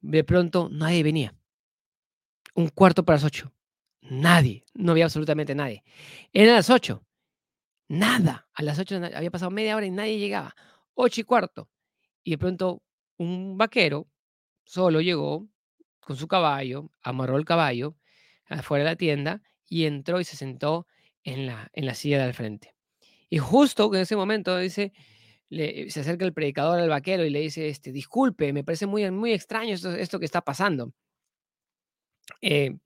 De 0.00 0.24
pronto, 0.24 0.68
nadie 0.70 1.02
venía. 1.02 1.34
Un 2.54 2.68
cuarto 2.68 3.04
para 3.04 3.16
las 3.16 3.24
ocho. 3.24 3.52
Nadie, 4.02 4.64
no 4.74 4.92
había 4.92 5.04
absolutamente 5.04 5.54
nadie. 5.54 5.84
Eran 6.32 6.56
las 6.56 6.70
ocho. 6.70 7.04
Nada. 7.88 8.48
A 8.54 8.62
las 8.62 8.78
ocho 8.78 8.96
había 9.14 9.30
pasado 9.30 9.50
media 9.50 9.76
hora 9.76 9.86
y 9.86 9.90
nadie 9.90 10.18
llegaba. 10.18 10.54
Ocho 10.94 11.20
y 11.20 11.24
cuarto. 11.24 11.68
Y 12.24 12.32
de 12.32 12.38
pronto 12.38 12.82
un 13.18 13.58
vaquero 13.58 14.08
solo 14.64 15.00
llegó, 15.00 15.48
con 16.00 16.16
su 16.16 16.28
caballo, 16.28 16.90
amarró 17.02 17.36
el 17.36 17.44
caballo 17.44 17.96
afuera 18.48 18.84
de 18.84 18.90
la 18.90 18.96
tienda 18.96 19.42
y 19.68 19.84
entró 19.84 20.20
y 20.20 20.24
se 20.24 20.36
sentó 20.36 20.86
en 21.22 21.46
la, 21.46 21.70
en 21.72 21.86
la 21.86 21.94
silla 21.94 22.24
del 22.24 22.34
frente. 22.34 22.74
Y 23.28 23.38
justo 23.38 23.94
en 23.94 24.00
ese 24.00 24.16
momento 24.16 24.56
dice, 24.56 24.92
le, 25.48 25.90
se 25.90 26.00
acerca 26.00 26.24
el 26.24 26.32
predicador 26.32 26.80
al 26.80 26.88
vaquero 26.88 27.24
y 27.24 27.30
le 27.30 27.40
dice, 27.40 27.68
este, 27.68 27.92
disculpe, 27.92 28.52
me 28.52 28.64
parece 28.64 28.86
muy, 28.86 29.08
muy 29.10 29.32
extraño 29.32 29.74
esto, 29.74 29.92
esto 29.92 30.18
que 30.18 30.26
está 30.26 30.40
pasando. 30.40 30.92
Eh, 32.40 32.76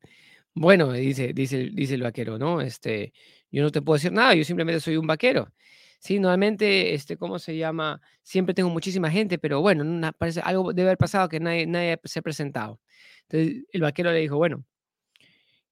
bueno, 0.54 0.92
dice, 0.92 1.32
dice, 1.32 1.70
dice 1.72 1.94
el 1.94 2.02
vaquero, 2.02 2.38
¿no? 2.38 2.60
Este, 2.60 3.12
yo 3.50 3.62
no 3.62 3.70
te 3.70 3.82
puedo 3.82 3.96
decir 3.96 4.12
nada, 4.12 4.34
yo 4.34 4.44
simplemente 4.44 4.80
soy 4.80 4.96
un 4.96 5.06
vaquero. 5.06 5.52
Sí, 5.98 6.18
normalmente, 6.20 6.94
este, 6.94 7.16
¿cómo 7.16 7.38
se 7.38 7.56
llama? 7.56 8.00
Siempre 8.22 8.54
tengo 8.54 8.70
muchísima 8.70 9.10
gente, 9.10 9.38
pero 9.38 9.60
bueno, 9.62 9.84
parece, 10.18 10.40
algo 10.40 10.72
debe 10.72 10.88
haber 10.90 10.98
pasado 10.98 11.28
que 11.28 11.40
nadie, 11.40 11.66
nadie 11.66 11.98
se 12.04 12.18
ha 12.20 12.22
presentado. 12.22 12.80
Entonces 13.28 13.64
el 13.72 13.82
vaquero 13.82 14.12
le 14.12 14.20
dijo, 14.20 14.36
bueno, 14.36 14.64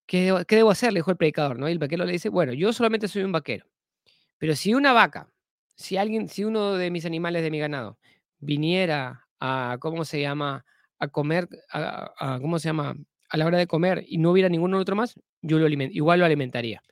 ¿qué 0.06 0.22
debo, 0.22 0.44
¿qué 0.44 0.56
debo, 0.56 0.70
hacer? 0.70 0.92
Le 0.92 0.98
dijo 1.00 1.10
el 1.10 1.16
predicador, 1.16 1.58
¿no? 1.58 1.68
Y 1.68 1.72
el 1.72 1.78
vaquero 1.78 2.04
le 2.04 2.12
dice, 2.12 2.28
bueno, 2.28 2.52
yo 2.52 2.72
solamente 2.72 3.08
soy 3.08 3.22
un 3.22 3.32
vaquero, 3.32 3.66
pero 4.38 4.56
si 4.56 4.74
una 4.74 4.92
vaca, 4.92 5.30
si 5.76 5.96
alguien, 5.98 6.28
si 6.28 6.44
uno 6.44 6.74
de 6.74 6.90
mis 6.90 7.06
animales 7.06 7.42
de 7.42 7.50
mi 7.50 7.58
ganado 7.60 7.98
viniera 8.40 9.28
a, 9.40 9.78
¿cómo 9.80 10.04
se 10.04 10.20
llama? 10.20 10.64
A 10.98 11.08
comer, 11.08 11.48
a, 11.72 12.12
a, 12.36 12.40
¿cómo 12.40 12.58
se 12.58 12.68
llama? 12.70 12.96
A 13.32 13.38
la 13.38 13.46
hora 13.46 13.56
de 13.56 13.66
comer 13.66 14.04
y 14.06 14.18
no 14.18 14.30
hubiera 14.30 14.50
ningún 14.50 14.74
otro 14.74 14.94
más, 14.94 15.18
yo 15.40 15.58
lo 15.58 15.66
igual 15.68 16.20
lo 16.20 16.26
alimentaría. 16.26 16.82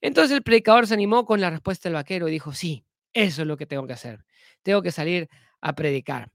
Entonces 0.00 0.34
el 0.36 0.42
predicador 0.42 0.86
se 0.86 0.94
animó 0.94 1.26
con 1.26 1.40
la 1.40 1.50
respuesta 1.50 1.88
del 1.88 1.94
vaquero 1.94 2.28
y 2.28 2.32
dijo, 2.32 2.52
sí, 2.52 2.84
eso 3.12 3.42
es 3.42 3.48
lo 3.48 3.56
que 3.58 3.66
tengo 3.66 3.86
que 3.86 3.92
hacer. 3.92 4.24
Tengo 4.62 4.80
que 4.80 4.90
salir 4.90 5.28
a 5.60 5.74
predicar. 5.74 6.30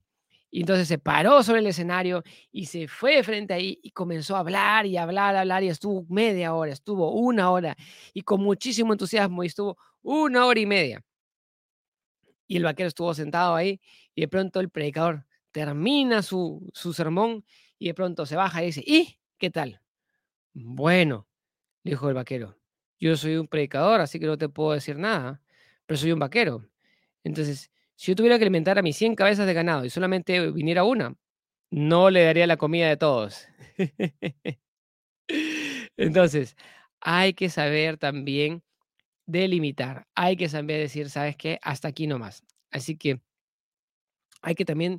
Y 0.50 0.60
entonces 0.60 0.86
se 0.86 0.98
paró 0.98 1.42
sobre 1.42 1.60
el 1.60 1.66
escenario 1.66 2.22
y 2.50 2.66
se 2.66 2.86
fue 2.86 3.22
frente 3.22 3.54
ahí 3.54 3.80
y 3.82 3.90
comenzó 3.90 4.36
a 4.36 4.40
hablar 4.40 4.84
y 4.84 4.98
hablar, 4.98 5.34
hablar 5.34 5.64
y 5.64 5.68
estuvo 5.68 6.04
media 6.08 6.54
hora, 6.54 6.72
estuvo 6.72 7.12
una 7.12 7.50
hora 7.50 7.74
y 8.12 8.20
con 8.20 8.42
muchísimo 8.42 8.92
entusiasmo 8.92 9.42
y 9.42 9.46
estuvo 9.46 9.78
una 10.02 10.44
hora 10.44 10.60
y 10.60 10.66
media. 10.66 11.02
Y 12.46 12.58
el 12.58 12.64
vaquero 12.64 12.88
estuvo 12.88 13.14
sentado 13.14 13.54
ahí 13.54 13.80
y 14.14 14.20
de 14.20 14.28
pronto 14.28 14.60
el 14.60 14.68
predicador 14.68 15.24
termina 15.52 16.20
su, 16.22 16.70
su 16.74 16.92
sermón 16.92 17.44
y 17.78 17.86
de 17.86 17.94
pronto 17.94 18.26
se 18.26 18.36
baja 18.36 18.62
y 18.62 18.66
dice, 18.66 18.84
¿y 18.86 19.18
qué 19.42 19.50
tal? 19.50 19.80
Bueno, 20.54 21.26
dijo 21.82 22.08
el 22.08 22.14
vaquero, 22.14 22.56
yo 23.00 23.16
soy 23.16 23.36
un 23.36 23.48
predicador, 23.48 24.00
así 24.00 24.20
que 24.20 24.26
no 24.26 24.38
te 24.38 24.48
puedo 24.48 24.70
decir 24.72 24.96
nada, 24.96 25.42
pero 25.84 25.98
soy 25.98 26.12
un 26.12 26.20
vaquero. 26.20 26.68
Entonces, 27.24 27.72
si 27.96 28.12
yo 28.12 28.16
tuviera 28.16 28.38
que 28.38 28.44
alimentar 28.44 28.78
a 28.78 28.82
mis 28.82 28.96
100 28.96 29.16
cabezas 29.16 29.48
de 29.48 29.54
ganado 29.54 29.84
y 29.84 29.90
solamente 29.90 30.52
viniera 30.52 30.84
una, 30.84 31.16
no 31.72 32.08
le 32.10 32.22
daría 32.22 32.46
la 32.46 32.56
comida 32.56 32.88
de 32.88 32.96
todos. 32.96 33.48
Entonces, 35.96 36.56
hay 37.00 37.34
que 37.34 37.48
saber 37.48 37.98
también 37.98 38.62
delimitar, 39.26 40.06
hay 40.14 40.36
que 40.36 40.48
saber 40.48 40.78
decir, 40.80 41.10
¿sabes 41.10 41.36
qué? 41.36 41.58
Hasta 41.62 41.88
aquí 41.88 42.06
nomás. 42.06 42.44
Así 42.70 42.96
que 42.96 43.20
hay 44.40 44.54
que 44.54 44.64
también 44.64 44.98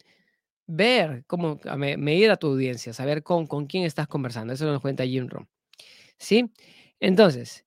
ver 0.67 1.23
cómo 1.27 1.59
medir 1.97 2.31
a 2.31 2.37
tu 2.37 2.47
audiencia, 2.47 2.93
saber 2.93 3.23
con, 3.23 3.47
con 3.47 3.67
quién 3.67 3.83
estás 3.83 4.07
conversando. 4.07 4.53
Eso 4.53 4.65
nos 4.65 4.81
cuenta 4.81 5.05
Jim 5.05 5.27
Rom. 5.27 5.45
¿Sí? 6.17 6.51
Entonces, 6.99 7.65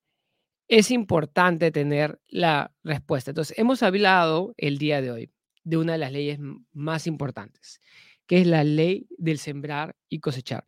es 0.69 0.91
importante 0.91 1.71
tener 1.71 2.21
la 2.29 2.73
respuesta. 2.83 3.31
Entonces, 3.31 3.59
hemos 3.59 3.83
hablado 3.83 4.55
el 4.57 4.79
día 4.79 5.01
de 5.01 5.11
hoy 5.11 5.31
de 5.65 5.77
una 5.77 5.93
de 5.93 5.99
las 5.99 6.13
leyes 6.13 6.39
más 6.73 7.07
importantes, 7.07 7.81
que 8.27 8.41
es 8.41 8.47
la 8.47 8.65
ley 8.65 9.07
del 9.19 9.39
sembrar 9.39 9.97
y 10.09 10.21
cosechar. 10.21 10.67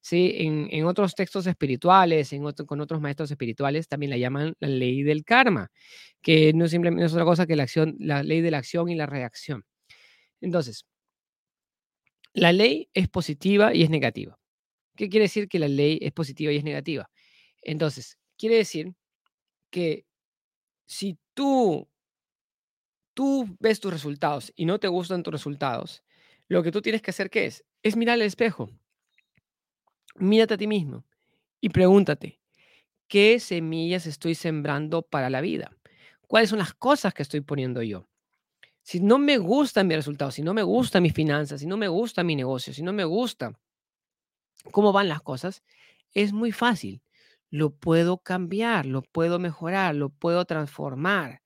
¿Sí? 0.00 0.34
En, 0.36 0.68
en 0.70 0.84
otros 0.84 1.14
textos 1.14 1.46
espirituales, 1.46 2.32
en 2.34 2.42
con 2.66 2.80
otros 2.80 3.00
maestros 3.00 3.30
espirituales, 3.30 3.88
también 3.88 4.10
la 4.10 4.18
llaman 4.18 4.54
la 4.60 4.68
ley 4.68 5.02
del 5.02 5.24
karma, 5.24 5.70
que 6.22 6.52
no, 6.52 6.68
simplemente, 6.68 7.06
es 7.06 7.12
otra 7.12 7.24
cosa 7.24 7.46
que 7.46 7.56
la, 7.56 7.64
acción, 7.64 7.96
la 7.98 8.22
ley 8.22 8.42
de 8.42 8.50
la 8.50 8.58
acción 8.58 8.90
y 8.90 8.96
la 8.96 9.06
reacción. 9.06 9.64
Entonces, 10.42 10.86
la 12.34 12.52
ley 12.52 12.90
es 12.94 13.08
positiva 13.08 13.74
y 13.74 13.82
es 13.84 13.90
negativa. 13.90 14.38
¿Qué 14.96 15.08
quiere 15.08 15.24
decir 15.24 15.48
que 15.48 15.58
la 15.58 15.68
ley 15.68 15.98
es 16.02 16.12
positiva 16.12 16.52
y 16.52 16.56
es 16.56 16.64
negativa? 16.64 17.10
Entonces, 17.62 18.18
quiere 18.38 18.56
decir 18.56 18.94
que 19.70 20.06
si 20.86 21.18
tú, 21.34 21.88
tú 23.14 23.56
ves 23.60 23.80
tus 23.80 23.92
resultados 23.92 24.52
y 24.56 24.64
no 24.66 24.78
te 24.78 24.88
gustan 24.88 25.22
tus 25.22 25.32
resultados, 25.32 26.02
lo 26.48 26.62
que 26.62 26.72
tú 26.72 26.82
tienes 26.82 27.02
que 27.02 27.10
hacer, 27.10 27.30
¿qué 27.30 27.46
es? 27.46 27.64
Es 27.82 27.96
mirar 27.96 28.14
al 28.14 28.22
espejo. 28.22 28.70
Mírate 30.16 30.54
a 30.54 30.58
ti 30.58 30.66
mismo 30.66 31.04
y 31.60 31.70
pregúntate, 31.70 32.40
¿qué 33.08 33.40
semillas 33.40 34.06
estoy 34.06 34.34
sembrando 34.34 35.02
para 35.02 35.30
la 35.30 35.40
vida? 35.40 35.76
¿Cuáles 36.28 36.50
son 36.50 36.60
las 36.60 36.74
cosas 36.74 37.14
que 37.14 37.22
estoy 37.22 37.40
poniendo 37.42 37.82
yo? 37.82 38.08
Si 38.84 39.00
no 39.00 39.18
me 39.18 39.38
gustan 39.38 39.86
mis 39.86 39.96
resultados, 39.96 40.34
si 40.34 40.42
no 40.42 40.52
me 40.52 40.62
gustan 40.62 41.02
mis 41.02 41.14
finanzas, 41.14 41.60
si 41.60 41.66
no 41.66 41.78
me 41.78 41.88
gusta 41.88 42.22
mi 42.22 42.36
negocio, 42.36 42.74
si 42.74 42.82
no 42.82 42.92
me 42.92 43.04
gusta 43.04 43.58
cómo 44.70 44.92
van 44.92 45.08
las 45.08 45.22
cosas, 45.22 45.62
es 46.12 46.34
muy 46.34 46.52
fácil. 46.52 47.02
Lo 47.48 47.70
puedo 47.70 48.18
cambiar, 48.18 48.84
lo 48.84 49.00
puedo 49.00 49.38
mejorar, 49.38 49.94
lo 49.94 50.10
puedo 50.10 50.44
transformar. 50.44 51.40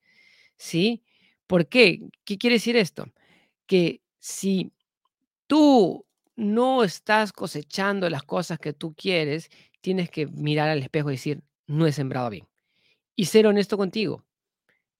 ¿Sí? 0.56 1.04
¿Por 1.46 1.68
qué? 1.68 2.00
¿Qué 2.24 2.38
quiere 2.38 2.54
decir 2.56 2.76
esto? 2.76 3.06
Que 3.66 4.02
si 4.18 4.72
tú 5.46 6.04
no 6.34 6.82
estás 6.82 7.32
cosechando 7.32 8.10
las 8.10 8.24
cosas 8.24 8.58
que 8.58 8.72
tú 8.72 8.94
quieres, 8.94 9.48
tienes 9.80 10.10
que 10.10 10.26
mirar 10.26 10.68
al 10.70 10.82
espejo 10.82 11.10
y 11.10 11.14
decir, 11.14 11.42
no 11.68 11.86
he 11.86 11.92
sembrado 11.92 12.30
bien. 12.30 12.48
Y 13.14 13.26
ser 13.26 13.46
honesto 13.46 13.76
contigo. 13.76 14.24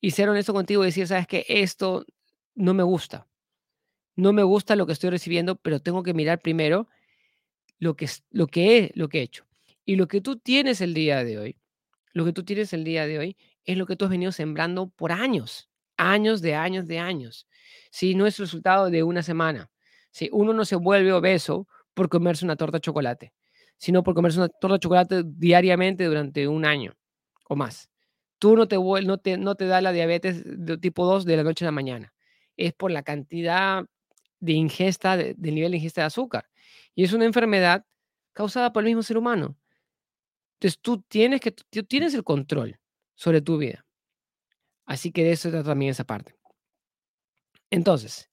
Y 0.00 0.12
ser 0.12 0.28
honesto 0.28 0.52
contigo 0.52 0.84
y 0.84 0.86
decir, 0.86 1.08
sabes 1.08 1.26
que 1.26 1.44
esto 1.48 2.04
no 2.58 2.74
me 2.74 2.82
gusta. 2.82 3.26
No 4.16 4.32
me 4.32 4.42
gusta 4.42 4.76
lo 4.76 4.84
que 4.86 4.92
estoy 4.92 5.10
recibiendo, 5.10 5.56
pero 5.56 5.80
tengo 5.80 6.02
que 6.02 6.12
mirar 6.12 6.40
primero 6.40 6.88
lo 7.78 7.96
que, 7.96 8.08
lo 8.30 8.48
que, 8.48 8.78
he, 8.78 8.92
lo 8.94 9.08
que 9.08 9.20
he 9.20 9.22
hecho. 9.22 9.46
Y 9.84 9.96
lo 9.96 10.08
que 10.08 10.20
tú 10.20 10.38
tienes 10.38 10.80
el 10.80 10.92
día 10.92 11.24
de 11.24 11.38
hoy, 11.38 11.56
lo 12.12 12.24
que 12.24 12.32
tú 12.32 12.44
tienes 12.44 12.72
el 12.72 12.84
día 12.84 13.06
de 13.06 13.18
hoy 13.18 13.36
es 13.64 13.76
lo 13.76 13.86
que 13.86 13.96
tú 13.96 14.04
has 14.04 14.10
venido 14.10 14.32
sembrando 14.32 14.88
por 14.88 15.12
años, 15.12 15.70
años 15.96 16.42
de 16.42 16.56
años 16.56 16.86
de 16.88 16.98
años. 16.98 17.46
Si 17.90 18.14
no 18.14 18.26
es 18.26 18.38
resultado 18.38 18.90
de 18.90 19.02
una 19.02 19.22
semana. 19.22 19.70
Si 20.10 20.28
uno 20.32 20.52
no 20.52 20.64
se 20.64 20.74
vuelve 20.74 21.12
obeso 21.12 21.68
por 21.94 22.08
comerse 22.08 22.44
una 22.44 22.56
torta 22.56 22.78
de 22.78 22.82
chocolate, 22.82 23.32
sino 23.76 24.02
por 24.02 24.14
comerse 24.14 24.38
una 24.38 24.48
torta 24.48 24.74
de 24.74 24.80
chocolate 24.80 25.22
diariamente 25.24 26.04
durante 26.04 26.48
un 26.48 26.64
año 26.64 26.96
o 27.48 27.54
más. 27.54 27.88
Tú 28.40 28.56
no 28.56 28.66
te, 28.66 28.76
no 28.76 29.18
te, 29.18 29.36
no 29.36 29.54
te 29.54 29.66
da 29.66 29.80
la 29.80 29.92
diabetes 29.92 30.42
de 30.44 30.78
tipo 30.78 31.06
2 31.06 31.24
de 31.24 31.36
la 31.36 31.44
noche 31.44 31.64
a 31.64 31.68
la 31.68 31.72
mañana. 31.72 32.12
Es 32.58 32.74
por 32.74 32.90
la 32.90 33.02
cantidad 33.02 33.86
de 34.40 34.52
ingesta, 34.52 35.16
del 35.16 35.54
nivel 35.54 35.70
de 35.70 35.78
ingesta 35.78 36.02
de 36.02 36.08
azúcar. 36.08 36.50
Y 36.94 37.04
es 37.04 37.14
una 37.14 37.24
enfermedad 37.24 37.86
causada 38.34 38.72
por 38.72 38.82
el 38.82 38.88
mismo 38.88 39.02
ser 39.02 39.16
humano. 39.16 39.56
Entonces 40.54 40.78
tú 40.80 41.00
tienes, 41.02 41.40
que, 41.40 41.52
tú 41.52 41.82
tienes 41.84 42.12
el 42.12 42.24
control 42.24 42.78
sobre 43.14 43.40
tu 43.40 43.56
vida. 43.56 43.86
Así 44.84 45.10
que 45.10 45.24
de 45.24 45.32
eso 45.32 45.48
trata 45.48 45.70
también 45.70 45.92
esa 45.92 46.04
parte. 46.04 46.36
Entonces, 47.70 48.28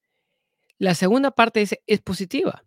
la 0.78 0.96
segunda 0.96 1.32
parte 1.32 1.62
es, 1.62 1.80
es 1.88 2.02
positiva 2.02 2.66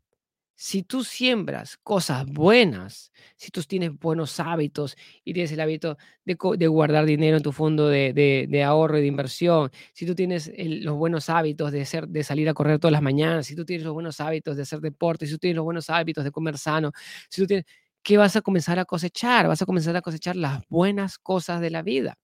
si 0.60 0.82
tú 0.82 1.04
siembras 1.04 1.76
cosas 1.84 2.26
buenas, 2.26 3.12
si 3.36 3.52
tú 3.52 3.62
tienes 3.62 3.96
buenos 3.96 4.40
hábitos 4.40 4.96
y 5.22 5.32
tienes 5.32 5.52
el 5.52 5.60
hábito 5.60 5.96
de, 6.24 6.66
guardar 6.66 7.04
dinero 7.06 7.36
en 7.36 7.44
tu 7.44 7.52
fondo 7.52 7.86
de, 7.86 8.64
ahorro 8.66 8.98
y 8.98 9.02
de 9.02 9.06
inversión, 9.06 9.70
si 9.92 10.04
tú 10.04 10.16
tienes 10.16 10.50
los 10.56 10.96
buenos 10.96 11.30
hábitos 11.30 11.70
de, 11.70 11.86
de 12.08 12.24
salir 12.24 12.48
a 12.48 12.54
correr 12.54 12.80
todas 12.80 12.90
las 12.90 13.02
mañanas, 13.02 13.46
si 13.46 13.54
tú 13.54 13.64
tienes 13.64 13.84
los 13.84 13.94
buenos 13.94 14.20
hábitos 14.20 14.56
de 14.56 14.62
hacer 14.62 14.80
deporte, 14.80 15.26
si 15.26 15.32
tú 15.34 15.38
tienes 15.38 15.54
los 15.54 15.64
buenos 15.64 15.90
hábitos 15.90 16.24
de 16.24 16.32
comer 16.32 16.58
sano, 16.58 16.90
si 17.30 17.40
tú 17.42 17.46
tienes, 17.46 17.64
¿qué 18.02 18.16
vas 18.16 18.34
a 18.34 18.42
comenzar 18.42 18.80
a 18.80 18.84
cosechar? 18.84 19.46
Vas 19.46 19.62
a 19.62 19.66
comenzar 19.66 19.94
a 19.94 20.02
cosechar 20.02 20.34
las 20.34 20.66
buenas 20.68 21.18
cosas 21.18 21.60
de 21.60 21.70
la 21.70 21.82
vida. 21.82 22.18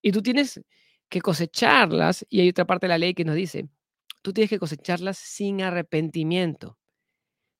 Y 0.00 0.10
tú 0.10 0.22
tienes 0.22 0.62
que 1.10 1.20
cosecharlas, 1.20 2.24
y 2.30 2.40
hay 2.40 2.48
otra 2.48 2.64
parte 2.64 2.86
de 2.86 2.88
la 2.88 2.98
ley 2.98 3.12
que 3.12 3.26
nos 3.26 3.34
dice, 3.34 3.68
tú 4.22 4.32
tienes 4.32 4.48
que 4.48 4.58
cosecharlas 4.58 5.18
sin 5.18 5.60
arrepentimiento. 5.60 6.78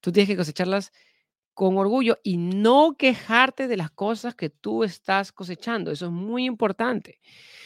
Tú 0.07 0.13
tienes 0.13 0.29
que 0.29 0.37
cosecharlas 0.37 0.93
con 1.53 1.79
orgullo 1.79 2.21
y 2.23 2.37
no 2.37 2.95
quejarte 2.97 3.67
de 3.67 3.77
las 3.77 3.91
cosas 3.91 4.37
que 4.37 4.51
tú 4.51 4.85
estás 4.85 5.33
cosechando. 5.33 5.91
Eso 5.91 6.07
es 6.07 6.13
muy 6.13 6.45
importante. 6.45 7.19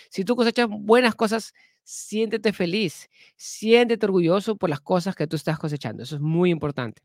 Si 0.09 0.25
tú 0.25 0.37
cosechas 0.37 0.67
buenas 0.71 1.15
cosas, 1.15 1.53
siéntete 1.83 2.55
feliz, 2.55 3.11
siéntete 3.37 4.07
orgulloso 4.07 4.57
por 4.57 4.71
las 4.71 4.81
cosas 4.81 5.15
que 5.15 5.27
tú 5.27 5.37
estás 5.37 5.59
cosechando. 5.59 6.03
Eso 6.03 6.15
es 6.15 6.23
muy 6.23 6.49
importante. 6.49 7.03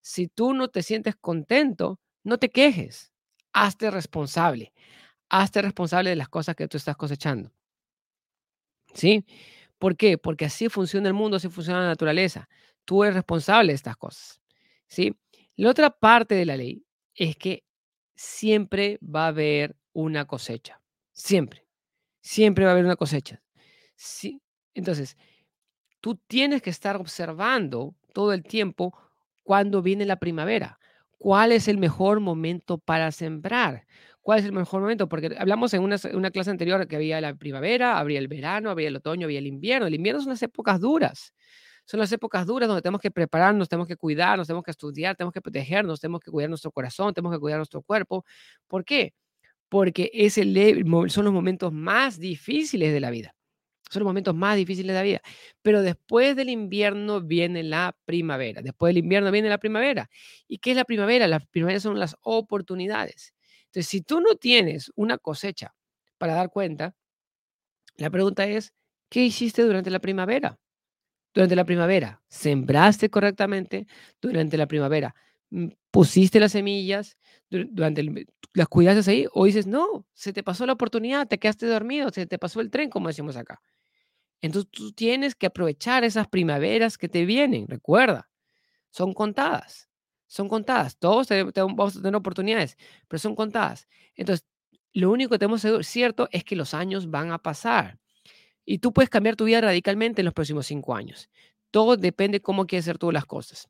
Si 0.00 0.26
tú 0.26 0.52
no 0.52 0.66
te 0.66 0.82
sientes 0.82 1.14
contento, 1.14 2.00
no 2.24 2.38
te 2.38 2.50
quejes. 2.50 3.12
Hazte 3.52 3.88
responsable. 3.92 4.72
Hazte 5.28 5.62
responsable 5.62 6.10
de 6.10 6.16
las 6.16 6.28
cosas 6.28 6.56
que 6.56 6.66
tú 6.66 6.76
estás 6.76 6.96
cosechando. 6.96 7.52
¿Sí? 8.94 9.24
¿Por 9.78 9.96
qué? 9.96 10.18
Porque 10.18 10.46
así 10.46 10.68
funciona 10.68 11.06
el 11.06 11.14
mundo, 11.14 11.36
así 11.36 11.48
funciona 11.48 11.82
la 11.82 11.86
naturaleza. 11.86 12.48
Tú 12.84 13.04
eres 13.04 13.14
responsable 13.14 13.70
de 13.70 13.76
estas 13.76 13.96
cosas. 13.96 14.40
¿Sí? 14.88 15.14
La 15.56 15.70
otra 15.70 15.90
parte 15.90 16.34
de 16.34 16.44
la 16.44 16.56
ley 16.56 16.84
es 17.14 17.36
que 17.36 17.64
siempre 18.14 18.98
va 19.02 19.24
a 19.24 19.28
haber 19.28 19.76
una 19.92 20.26
cosecha, 20.26 20.80
siempre, 21.12 21.66
siempre 22.20 22.64
va 22.64 22.70
a 22.70 22.74
haber 22.74 22.84
una 22.84 22.96
cosecha. 22.96 23.42
Sí. 23.94 24.42
Entonces, 24.74 25.16
tú 26.00 26.16
tienes 26.26 26.60
que 26.60 26.70
estar 26.70 26.96
observando 26.96 27.94
todo 28.12 28.32
el 28.32 28.42
tiempo 28.42 28.94
cuando 29.42 29.80
viene 29.82 30.04
la 30.04 30.16
primavera. 30.16 30.78
¿Cuál 31.18 31.52
es 31.52 31.66
el 31.68 31.78
mejor 31.78 32.20
momento 32.20 32.76
para 32.78 33.10
sembrar? 33.10 33.86
¿Cuál 34.20 34.40
es 34.40 34.44
el 34.44 34.52
mejor 34.52 34.82
momento? 34.82 35.08
Porque 35.08 35.34
hablamos 35.38 35.72
en 35.72 35.82
una, 35.82 35.96
una, 36.12 36.30
clase 36.30 36.50
anterior 36.50 36.86
que 36.86 36.96
había 36.96 37.20
la 37.20 37.34
primavera, 37.34 37.98
habría 37.98 38.18
el 38.18 38.28
verano, 38.28 38.70
habría 38.70 38.88
el 38.88 38.96
otoño, 38.96 39.24
había 39.24 39.38
el 39.38 39.46
invierno. 39.46 39.86
El 39.86 39.94
invierno 39.94 40.20
son 40.20 40.30
las 40.30 40.42
épocas 40.42 40.80
duras 40.80 41.32
son 41.86 42.00
las 42.00 42.10
épocas 42.12 42.46
duras 42.46 42.68
donde 42.68 42.82
tenemos 42.82 43.00
que 43.00 43.12
prepararnos, 43.12 43.68
tenemos 43.68 43.86
que 43.86 43.96
cuidarnos, 43.96 44.48
tenemos 44.48 44.64
que 44.64 44.72
estudiar, 44.72 45.16
tenemos 45.16 45.32
que 45.32 45.40
protegernos, 45.40 46.00
tenemos 46.00 46.20
que 46.20 46.32
cuidar 46.32 46.50
nuestro 46.50 46.72
corazón, 46.72 47.14
tenemos 47.14 47.32
que 47.32 47.40
cuidar 47.40 47.58
nuestro 47.58 47.80
cuerpo. 47.80 48.24
¿Por 48.66 48.84
qué? 48.84 49.14
Porque 49.68 50.10
es 50.12 50.36
el, 50.36 50.84
son 51.08 51.24
los 51.24 51.32
momentos 51.32 51.72
más 51.72 52.18
difíciles 52.18 52.92
de 52.92 53.00
la 53.00 53.10
vida. 53.10 53.34
Son 53.88 54.00
los 54.00 54.08
momentos 54.08 54.34
más 54.34 54.56
difíciles 54.56 54.88
de 54.88 54.94
la 54.94 55.02
vida. 55.02 55.20
Pero 55.62 55.80
después 55.80 56.34
del 56.34 56.48
invierno 56.48 57.20
viene 57.20 57.62
la 57.62 57.96
primavera. 58.04 58.62
Después 58.62 58.90
del 58.90 59.04
invierno 59.04 59.30
viene 59.30 59.48
la 59.48 59.58
primavera. 59.58 60.10
¿Y 60.48 60.58
qué 60.58 60.72
es 60.72 60.76
la 60.76 60.84
primavera? 60.84 61.28
La 61.28 61.38
primavera 61.38 61.78
son 61.78 62.00
las 62.00 62.16
oportunidades. 62.22 63.32
Entonces, 63.66 63.86
si 63.86 64.02
tú 64.02 64.20
no 64.20 64.34
tienes 64.34 64.90
una 64.96 65.18
cosecha 65.18 65.72
para 66.18 66.34
dar 66.34 66.50
cuenta, 66.50 66.96
la 67.96 68.10
pregunta 68.10 68.44
es, 68.44 68.72
¿qué 69.08 69.24
hiciste 69.24 69.62
durante 69.62 69.90
la 69.90 70.00
primavera? 70.00 70.58
Durante 71.36 71.56
la 71.56 71.66
primavera, 71.66 72.22
sembraste 72.30 73.10
correctamente 73.10 73.86
durante 74.22 74.56
la 74.58 74.66
primavera, 74.66 75.14
mm, 75.50 75.68
pusiste 75.92 76.40
las 76.40 76.52
semillas, 76.54 77.18
durante 77.50 78.04
las 78.54 78.68
cuidaste 78.68 79.10
ahí, 79.12 79.26
o 79.34 79.44
dices, 79.46 79.68
no, 79.68 80.06
se 80.14 80.32
te 80.32 80.42
pasó 80.42 80.66
la 80.66 80.72
oportunidad, 80.74 81.28
te 81.28 81.38
quedaste 81.38 81.66
dormido, 81.66 82.10
se 82.10 82.26
te 82.26 82.38
pasó 82.38 82.62
el 82.62 82.70
tren, 82.70 82.90
como 82.90 83.08
decimos 83.08 83.36
acá. 83.36 83.60
Entonces 84.42 84.70
tú 84.70 84.92
tienes 84.92 85.34
que 85.34 85.46
aprovechar 85.46 86.04
esas 86.04 86.28
primaveras 86.28 86.98
que 86.98 87.08
te 87.08 87.26
vienen, 87.26 87.68
recuerda, 87.68 88.30
son 88.90 89.14
contadas, 89.14 89.88
son 90.28 90.48
contadas, 90.48 90.98
todos 90.98 91.28
vamos 91.54 91.96
a 91.96 92.02
tener 92.02 92.16
oportunidades, 92.16 92.76
pero 93.08 93.20
son 93.20 93.36
contadas. 93.36 93.88
Entonces, 94.16 94.46
lo 94.94 95.10
único 95.12 95.32
que 95.32 95.38
tenemos 95.40 95.66
cierto 95.82 96.28
es 96.32 96.44
que 96.44 96.56
los 96.56 96.74
años 96.74 97.10
van 97.10 97.32
a 97.32 97.38
pasar. 97.38 97.98
Y 98.66 98.78
tú 98.80 98.92
puedes 98.92 99.10
cambiar 99.10 99.36
tu 99.36 99.44
vida 99.46 99.62
radicalmente 99.62 100.20
en 100.22 100.26
los 100.26 100.34
próximos 100.34 100.66
cinco 100.66 100.94
años. 100.94 101.30
Todo 101.70 101.96
depende 101.96 102.38
de 102.38 102.42
cómo 102.42 102.66
quieres 102.66 102.84
hacer 102.86 102.98
tú 102.98 103.12
las 103.12 103.26
cosas. 103.26 103.68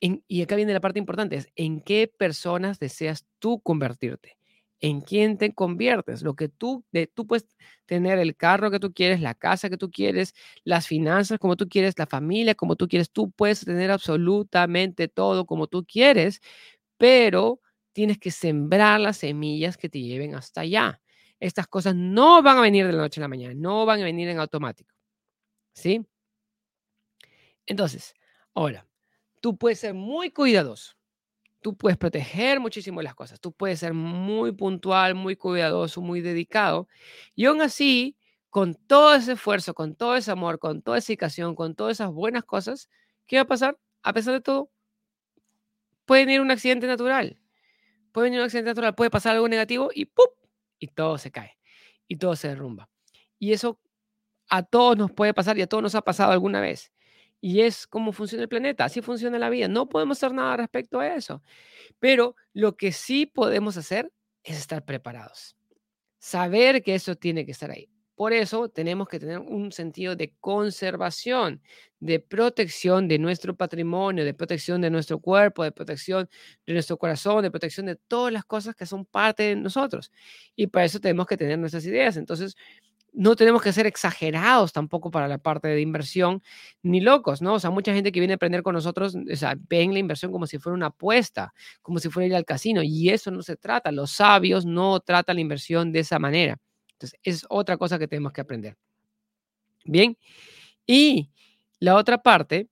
y 0.00 0.42
acá 0.42 0.56
viene 0.56 0.72
la 0.74 0.80
parte 0.80 0.98
importante, 0.98 1.36
es 1.36 1.48
en 1.56 1.80
qué 1.80 2.08
personas 2.08 2.78
deseas 2.78 3.26
tú 3.38 3.60
convertirte. 3.62 4.36
¿En 4.80 5.00
quién 5.00 5.38
te 5.38 5.54
conviertes? 5.54 6.22
Lo 6.22 6.34
que 6.36 6.48
tú, 6.48 6.84
de, 6.92 7.06
tú 7.06 7.26
puedes 7.26 7.46
tener 7.86 8.18
el 8.18 8.36
carro 8.36 8.70
que 8.70 8.78
tú 8.80 8.92
quieres, 8.92 9.20
la 9.20 9.34
casa 9.34 9.70
que 9.70 9.78
tú 9.78 9.90
quieres, 9.90 10.34
las 10.64 10.86
finanzas 10.86 11.38
como 11.38 11.56
tú 11.56 11.68
quieres, 11.68 11.98
la 11.98 12.06
familia 12.06 12.54
como 12.54 12.76
tú 12.76 12.86
quieres. 12.88 13.10
Tú 13.10 13.30
puedes 13.30 13.64
tener 13.64 13.90
absolutamente 13.90 15.08
todo 15.08 15.46
como 15.46 15.68
tú 15.68 15.84
quieres, 15.86 16.40
pero 16.98 17.60
tienes 17.92 18.18
que 18.18 18.30
sembrar 18.30 19.00
las 19.00 19.18
semillas 19.18 19.76
que 19.78 19.88
te 19.88 20.00
lleven 20.02 20.34
hasta 20.34 20.62
allá. 20.62 21.00
Estas 21.40 21.66
cosas 21.66 21.94
no 21.94 22.42
van 22.42 22.58
a 22.58 22.62
venir 22.62 22.86
de 22.86 22.92
la 22.92 23.02
noche 23.02 23.20
a 23.20 23.22
la 23.22 23.28
mañana, 23.28 23.54
no 23.54 23.86
van 23.86 24.00
a 24.00 24.04
venir 24.04 24.28
en 24.28 24.38
automático. 24.38 24.94
¿Sí? 25.74 26.06
Entonces, 27.66 28.14
ahora, 28.54 28.86
tú 29.40 29.56
puedes 29.56 29.80
ser 29.80 29.94
muy 29.94 30.30
cuidadoso. 30.30 30.94
Tú 31.60 31.76
puedes 31.76 31.96
proteger 31.96 32.60
muchísimo 32.60 33.00
las 33.00 33.14
cosas. 33.14 33.40
Tú 33.40 33.52
puedes 33.52 33.80
ser 33.80 33.94
muy 33.94 34.52
puntual, 34.52 35.14
muy 35.14 35.36
cuidadoso, 35.36 36.02
muy 36.02 36.20
dedicado. 36.20 36.88
Y 37.34 37.46
aún 37.46 37.62
así, 37.62 38.16
con 38.50 38.74
todo 38.74 39.14
ese 39.14 39.32
esfuerzo, 39.32 39.74
con 39.74 39.94
todo 39.96 40.16
ese 40.16 40.30
amor, 40.30 40.58
con 40.58 40.82
toda 40.82 40.98
esa 40.98 41.08
dedicación, 41.08 41.54
con 41.54 41.74
todas 41.74 41.96
esas 41.96 42.12
buenas 42.12 42.44
cosas, 42.44 42.90
¿qué 43.26 43.36
va 43.36 43.42
a 43.42 43.46
pasar? 43.46 43.78
A 44.02 44.12
pesar 44.12 44.34
de 44.34 44.40
todo, 44.42 44.70
puede 46.04 46.26
venir 46.26 46.40
un 46.40 46.50
accidente 46.50 46.86
natural. 46.86 47.38
Puede 48.12 48.26
venir 48.26 48.40
un 48.40 48.44
accidente 48.44 48.70
natural, 48.70 48.94
puede 48.94 49.10
pasar 49.10 49.34
algo 49.34 49.48
negativo 49.48 49.90
y 49.94 50.04
¡pum! 50.06 50.26
Y 50.78 50.88
todo 50.88 51.18
se 51.18 51.30
cae. 51.30 51.58
y 52.08 52.16
todo 52.16 52.36
se 52.36 52.48
derrumba. 52.48 52.90
Y 53.38 53.52
eso 53.52 53.80
a 54.48 54.62
todos 54.62 54.96
nos 54.96 55.12
puede 55.12 55.34
pasar 55.34 55.58
y 55.58 55.62
a 55.62 55.66
todos 55.66 55.82
nos 55.82 55.94
ha 55.94 56.02
pasado 56.02 56.32
alguna 56.32 56.60
vez. 56.60 56.92
Y 57.40 57.62
es 57.62 57.86
cómo 57.86 58.12
funciona 58.12 58.42
el 58.42 58.48
planeta, 58.48 58.84
así 58.84 59.02
funciona 59.02 59.38
la 59.38 59.50
vida. 59.50 59.68
No 59.68 59.88
podemos 59.88 60.18
hacer 60.18 60.32
nada 60.34 60.56
respecto 60.58 61.00
a 61.00 61.14
eso. 61.14 61.42
Pero 61.98 62.36
lo 62.52 62.76
que 62.76 62.92
sí 62.92 63.26
podemos 63.26 63.76
hacer 63.76 64.12
es 64.42 64.58
estar 64.58 64.84
preparados. 64.84 65.56
Saber 66.18 66.82
que 66.82 66.94
eso 66.94 67.16
tiene 67.16 67.44
que 67.44 67.52
estar 67.52 67.70
ahí. 67.70 67.90
Por 68.16 68.32
eso 68.32 68.68
tenemos 68.68 69.08
que 69.08 69.18
tener 69.18 69.40
un 69.40 69.72
sentido 69.72 70.14
de 70.14 70.32
conservación, 70.40 71.60
de 71.98 72.20
protección 72.20 73.08
de 73.08 73.18
nuestro 73.18 73.56
patrimonio, 73.56 74.24
de 74.24 74.34
protección 74.34 74.80
de 74.80 74.88
nuestro 74.90 75.18
cuerpo, 75.18 75.64
de 75.64 75.72
protección 75.72 76.28
de 76.64 76.72
nuestro 76.74 76.96
corazón, 76.96 77.42
de 77.42 77.50
protección 77.50 77.86
de 77.86 77.96
todas 77.96 78.32
las 78.32 78.44
cosas 78.44 78.76
que 78.76 78.86
son 78.86 79.04
parte 79.04 79.42
de 79.44 79.56
nosotros. 79.56 80.12
Y 80.54 80.68
para 80.68 80.84
eso 80.84 81.00
tenemos 81.00 81.26
que 81.26 81.36
tener 81.36 81.58
nuestras 81.58 81.84
ideas. 81.86 82.16
Entonces, 82.16 82.54
no 83.12 83.36
tenemos 83.36 83.62
que 83.62 83.72
ser 83.72 83.86
exagerados 83.86 84.72
tampoco 84.72 85.10
para 85.10 85.28
la 85.28 85.38
parte 85.38 85.68
de 85.68 85.80
inversión, 85.80 86.42
ni 86.82 87.00
locos, 87.00 87.42
¿no? 87.42 87.54
O 87.54 87.60
sea, 87.60 87.70
mucha 87.70 87.94
gente 87.94 88.12
que 88.12 88.20
viene 88.20 88.34
a 88.34 88.36
aprender 88.36 88.62
con 88.62 88.74
nosotros, 88.74 89.16
o 89.16 89.36
sea, 89.36 89.56
ven 89.68 89.92
la 89.94 90.00
inversión 90.00 90.32
como 90.32 90.46
si 90.46 90.58
fuera 90.58 90.74
una 90.76 90.86
apuesta, 90.88 91.54
como 91.82 91.98
si 92.00 92.10
fuera 92.10 92.26
ir 92.28 92.34
al 92.36 92.44
casino, 92.44 92.82
y 92.84 93.10
eso 93.10 93.30
no 93.30 93.42
se 93.42 93.56
trata. 93.56 93.92
Los 93.92 94.12
sabios 94.12 94.66
no 94.66 95.00
tratan 95.00 95.36
la 95.36 95.42
inversión 95.42 95.92
de 95.92 96.00
esa 96.00 96.18
manera. 96.20 96.58
Es 97.22 97.46
otra 97.48 97.76
cosa 97.76 97.98
que 97.98 98.08
tenemos 98.08 98.32
que 98.32 98.40
aprender. 98.40 98.76
Bien, 99.84 100.16
y 100.86 101.30
la 101.80 101.96
otra 101.96 102.22
parte, 102.22 102.68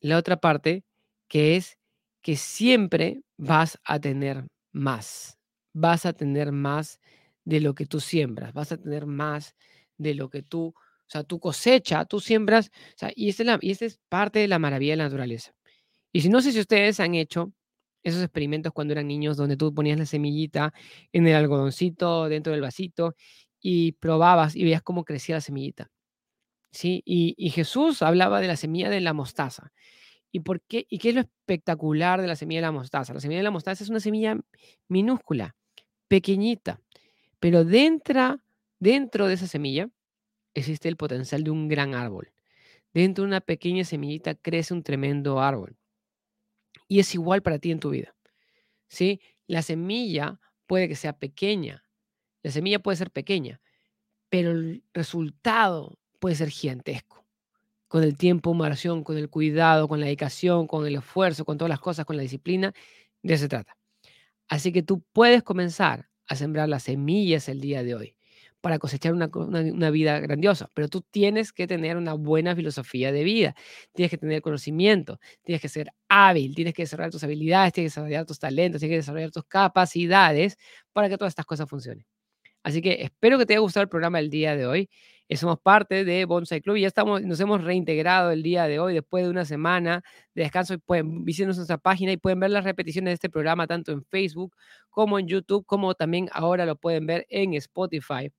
la 0.00 0.18
otra 0.18 0.38
parte 0.38 0.84
que 1.28 1.56
es 1.56 1.78
que 2.22 2.36
siempre 2.36 3.22
vas 3.36 3.78
a 3.84 4.00
tener 4.00 4.46
más, 4.72 5.38
vas 5.72 6.06
a 6.06 6.12
tener 6.12 6.52
más 6.52 7.00
de 7.44 7.60
lo 7.60 7.74
que 7.74 7.86
tú 7.86 8.00
siembras, 8.00 8.52
vas 8.52 8.72
a 8.72 8.78
tener 8.78 9.06
más 9.06 9.54
de 9.98 10.14
lo 10.14 10.30
que 10.30 10.42
tú, 10.42 10.68
o 10.68 10.74
sea, 11.06 11.24
tu 11.24 11.40
cosecha, 11.40 12.04
tú 12.04 12.20
siembras, 12.20 12.70
o 12.94 12.98
sea, 12.98 13.12
y 13.14 13.28
esta 13.30 13.42
es, 13.42 13.46
la, 13.46 13.58
y 13.60 13.70
esta 13.72 13.86
es 13.86 13.98
parte 14.08 14.38
de 14.38 14.48
la 14.48 14.58
maravilla 14.58 14.92
de 14.92 14.98
la 14.98 15.04
naturaleza. 15.04 15.52
Y 16.12 16.22
si 16.22 16.28
no 16.28 16.42
sé 16.42 16.52
si 16.52 16.60
ustedes 16.60 17.00
han 17.00 17.14
hecho 17.14 17.52
esos 18.02 18.22
experimentos 18.22 18.72
cuando 18.72 18.92
eran 18.92 19.08
niños 19.08 19.36
donde 19.36 19.56
tú 19.56 19.74
ponías 19.74 19.98
la 19.98 20.06
semillita 20.06 20.72
en 21.12 21.26
el 21.26 21.34
algodoncito, 21.36 22.28
dentro 22.28 22.52
del 22.52 22.62
vasito, 22.62 23.14
y 23.60 23.92
probabas 23.92 24.56
y 24.56 24.64
veías 24.64 24.82
cómo 24.82 25.04
crecía 25.04 25.36
la 25.36 25.40
semillita. 25.40 25.90
¿Sí? 26.72 27.02
Y, 27.04 27.50
Jesús 27.50 28.00
hablaba 28.02 28.40
de 28.40 28.46
la 28.46 28.56
semilla 28.56 28.90
de 28.90 29.00
la 29.00 29.12
mostaza. 29.12 29.72
¿Y, 30.30 30.40
por 30.40 30.62
qué, 30.62 30.86
¿Y 30.88 30.98
qué 30.98 31.08
es 31.10 31.14
lo 31.16 31.20
espectacular 31.22 32.20
de 32.20 32.28
la 32.28 32.36
semilla 32.36 32.60
de 32.60 32.66
la 32.66 32.72
mostaza? 32.72 33.12
La 33.12 33.20
semilla 33.20 33.40
de 33.40 33.44
la 33.44 33.50
mostaza 33.50 33.82
es 33.82 33.90
una 33.90 33.98
semilla 34.00 34.38
minúscula, 34.88 35.56
pequeñita, 36.06 36.80
pero 37.40 37.64
dentro, 37.64 38.40
dentro 38.78 39.26
de 39.26 39.34
esa 39.34 39.48
semilla 39.48 39.90
existe 40.54 40.88
el 40.88 40.96
potencial 40.96 41.42
de 41.42 41.50
un 41.50 41.68
gran 41.68 41.94
árbol. 41.94 42.32
Dentro 42.94 43.24
de 43.24 43.28
una 43.28 43.40
pequeña 43.40 43.84
semillita 43.84 44.34
crece 44.34 44.74
un 44.74 44.82
tremendo 44.82 45.40
árbol. 45.40 45.76
Y 46.88 47.00
es 47.00 47.14
igual 47.14 47.42
para 47.42 47.58
ti 47.58 47.70
en 47.70 47.80
tu 47.80 47.90
vida. 47.90 48.14
¿Sí? 48.88 49.20
La 49.46 49.62
semilla 49.62 50.40
puede 50.66 50.88
que 50.88 50.96
sea 50.96 51.12
pequeña, 51.12 51.84
la 52.42 52.50
semilla 52.50 52.78
puede 52.78 52.96
ser 52.96 53.10
pequeña, 53.10 53.60
pero 54.28 54.52
el 54.52 54.84
resultado 54.94 55.98
puede 56.18 56.36
ser 56.36 56.50
gigantesco. 56.50 57.24
Con 57.88 58.04
el 58.04 58.16
tiempo, 58.16 58.50
oración, 58.50 59.02
con 59.02 59.18
el 59.18 59.28
cuidado, 59.28 59.88
con 59.88 60.00
la 60.00 60.06
dedicación, 60.06 60.66
con 60.68 60.86
el 60.86 60.96
esfuerzo, 60.96 61.44
con 61.44 61.58
todas 61.58 61.70
las 61.70 61.80
cosas, 61.80 62.04
con 62.06 62.16
la 62.16 62.22
disciplina, 62.22 62.72
de 63.22 63.34
eso 63.34 63.42
se 63.42 63.48
trata. 63.48 63.76
Así 64.48 64.72
que 64.72 64.82
tú 64.82 65.02
puedes 65.12 65.42
comenzar 65.42 66.08
a 66.28 66.36
sembrar 66.36 66.68
las 66.68 66.84
semillas 66.84 67.48
el 67.48 67.60
día 67.60 67.82
de 67.82 67.94
hoy 67.94 68.16
para 68.60 68.78
cosechar 68.78 69.14
una, 69.14 69.30
una, 69.34 69.90
vida 69.90 70.20
grandiosa, 70.20 70.70
pero 70.74 70.88
tú 70.88 71.00
tienes 71.02 71.52
que 71.52 71.66
tener 71.66 71.96
una 71.96 72.14
buena 72.14 72.54
filosofía 72.54 73.10
de 73.10 73.24
vida, 73.24 73.54
tienes 73.94 74.10
que 74.10 74.18
tener 74.18 74.42
conocimiento, 74.42 75.18
tienes 75.42 75.62
que 75.62 75.68
ser 75.68 75.92
hábil, 76.08 76.54
tienes 76.54 76.74
que 76.74 76.82
desarrollar 76.82 77.10
tus 77.10 77.24
habilidades, 77.24 77.72
tienes 77.72 77.92
que 77.92 78.00
desarrollar 78.00 78.26
tus 78.26 78.38
talentos, 78.38 78.80
tienes 78.80 78.94
que 78.94 78.98
desarrollar 78.98 79.30
tus 79.30 79.44
capacidades 79.44 80.58
para 80.92 81.08
que 81.08 81.16
todas 81.16 81.32
estas 81.32 81.46
cosas 81.46 81.68
funcionen. 81.68 82.04
Así 82.62 82.82
que 82.82 83.02
espero 83.02 83.38
que 83.38 83.46
te 83.46 83.54
haya 83.54 83.60
gustado 83.60 83.82
el 83.82 83.88
programa 83.88 84.18
del 84.18 84.30
día 84.30 84.56
de 84.56 84.66
hoy. 84.66 84.90
Eh, 85.28 85.36
somos 85.36 85.60
parte 85.60 86.04
de 86.04 86.24
Bonsai 86.24 86.60
Club 86.60 86.76
y 86.76 86.80
ya 86.82 86.88
estamos, 86.88 87.22
nos 87.22 87.38
hemos 87.40 87.62
reintegrado 87.62 88.32
el 88.32 88.42
día 88.42 88.64
de 88.66 88.80
hoy 88.80 88.94
después 88.94 89.24
de 89.24 89.30
una 89.30 89.44
semana 89.44 90.02
de 90.34 90.42
descanso. 90.42 90.78
Pueden 90.80 91.24
visitar 91.24 91.54
nuestra 91.54 91.78
página 91.78 92.12
y 92.12 92.16
pueden 92.16 92.40
ver 92.40 92.50
las 92.50 92.64
repeticiones 92.64 93.10
de 93.12 93.14
este 93.14 93.30
programa 93.30 93.66
tanto 93.66 93.92
en 93.92 94.04
Facebook 94.04 94.56
como 94.90 95.18
en 95.18 95.28
YouTube, 95.28 95.64
como 95.66 95.94
también 95.94 96.28
ahora 96.32 96.66
lo 96.66 96.76
pueden 96.76 97.06
ver 97.06 97.26
en 97.30 97.54
Spotify. 97.54 98.30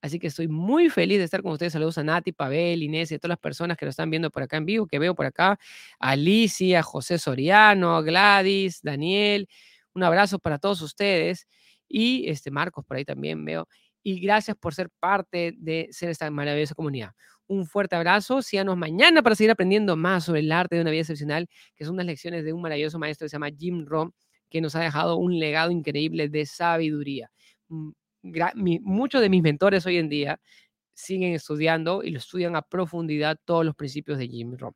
Así 0.00 0.18
que 0.20 0.28
estoy 0.28 0.46
muy 0.48 0.88
feliz 0.88 1.18
de 1.18 1.24
estar 1.24 1.42
con 1.42 1.52
ustedes. 1.52 1.72
Saludos 1.72 1.98
a 1.98 2.04
Nati, 2.04 2.32
Pavel, 2.32 2.82
Inés 2.82 3.10
y 3.10 3.16
a 3.16 3.18
todas 3.18 3.30
las 3.30 3.38
personas 3.38 3.76
que 3.76 3.84
lo 3.86 3.90
están 3.90 4.08
viendo 4.10 4.30
por 4.30 4.42
acá 4.44 4.56
en 4.58 4.66
vivo, 4.66 4.86
que 4.86 5.00
veo 5.00 5.16
por 5.16 5.26
acá. 5.26 5.58
Alicia, 5.98 6.82
José 6.82 7.18
Soriano, 7.18 8.02
Gladys, 8.04 8.82
Daniel. 8.82 9.48
Un 9.94 10.04
abrazo 10.04 10.38
para 10.38 10.58
todos 10.58 10.80
ustedes 10.82 11.48
y 11.88 12.28
este 12.28 12.50
Marcos 12.50 12.84
por 12.84 12.96
ahí 12.96 13.04
también 13.04 13.44
veo. 13.44 13.68
Y 14.02 14.20
gracias 14.20 14.56
por 14.56 14.74
ser 14.74 14.88
parte 15.00 15.52
de 15.56 15.88
ser 15.90 16.10
esta 16.10 16.30
maravillosa 16.30 16.74
comunidad. 16.74 17.10
Un 17.48 17.66
fuerte 17.66 17.96
abrazo. 17.96 18.42
Síganos 18.42 18.76
mañana 18.76 19.22
para 19.22 19.34
seguir 19.34 19.50
aprendiendo 19.50 19.96
más 19.96 20.24
sobre 20.24 20.40
el 20.40 20.52
arte 20.52 20.76
de 20.76 20.82
una 20.82 20.90
vida 20.90 21.00
excepcional, 21.00 21.48
que 21.74 21.84
son 21.84 21.94
unas 21.94 22.06
lecciones 22.06 22.44
de 22.44 22.52
un 22.52 22.62
maravilloso 22.62 22.98
maestro 22.98 23.24
que 23.24 23.30
se 23.30 23.34
llama 23.34 23.50
Jim 23.56 23.84
Rohn, 23.86 24.12
que 24.50 24.60
nos 24.60 24.74
ha 24.76 24.80
dejado 24.80 25.16
un 25.16 25.38
legado 25.38 25.70
increíble 25.70 26.28
de 26.28 26.46
sabiduría. 26.46 27.30
Mm, 27.68 27.90
muchos 28.82 29.20
de 29.20 29.28
mis 29.28 29.42
mentores 29.42 29.86
hoy 29.86 29.98
en 29.98 30.08
día 30.08 30.40
siguen 30.94 31.34
estudiando 31.34 32.02
y 32.02 32.10
lo 32.10 32.18
estudian 32.18 32.56
a 32.56 32.62
profundidad 32.62 33.38
todos 33.44 33.64
los 33.64 33.74
principios 33.76 34.18
de 34.18 34.28
Jim 34.28 34.56
Rohn. 34.56 34.74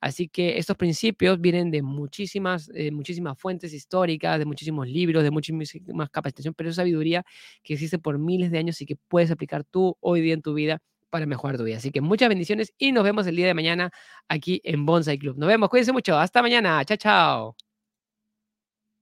Así 0.00 0.28
que 0.28 0.58
estos 0.58 0.76
principios 0.76 1.40
vienen 1.40 1.70
de 1.70 1.82
muchísimas, 1.82 2.70
eh, 2.74 2.90
muchísimas 2.92 3.38
fuentes 3.38 3.72
históricas, 3.72 4.38
de 4.38 4.44
muchísimos 4.44 4.86
libros, 4.88 5.22
de 5.24 5.30
muchísimas 5.30 6.10
capacitación, 6.10 6.54
pero 6.54 6.70
es 6.70 6.76
sabiduría 6.76 7.24
que 7.62 7.74
existe 7.74 7.98
por 7.98 8.18
miles 8.18 8.50
de 8.50 8.58
años 8.58 8.80
y 8.80 8.86
que 8.86 8.96
puedes 9.08 9.30
aplicar 9.30 9.64
tú 9.64 9.96
hoy 10.00 10.20
día 10.20 10.34
en 10.34 10.42
tu 10.42 10.54
vida 10.54 10.80
para 11.10 11.26
mejorar 11.26 11.56
tu 11.56 11.64
vida. 11.64 11.78
Así 11.78 11.90
que 11.90 12.00
muchas 12.00 12.28
bendiciones 12.28 12.72
y 12.78 12.92
nos 12.92 13.04
vemos 13.04 13.26
el 13.26 13.36
día 13.36 13.46
de 13.46 13.54
mañana 13.54 13.90
aquí 14.28 14.60
en 14.64 14.86
Bonsai 14.86 15.18
Club. 15.18 15.36
Nos 15.38 15.48
vemos, 15.48 15.68
cuídense 15.68 15.92
mucho. 15.92 16.16
Hasta 16.18 16.42
mañana. 16.42 16.84
Chao, 16.84 16.96
chao. 16.96 17.67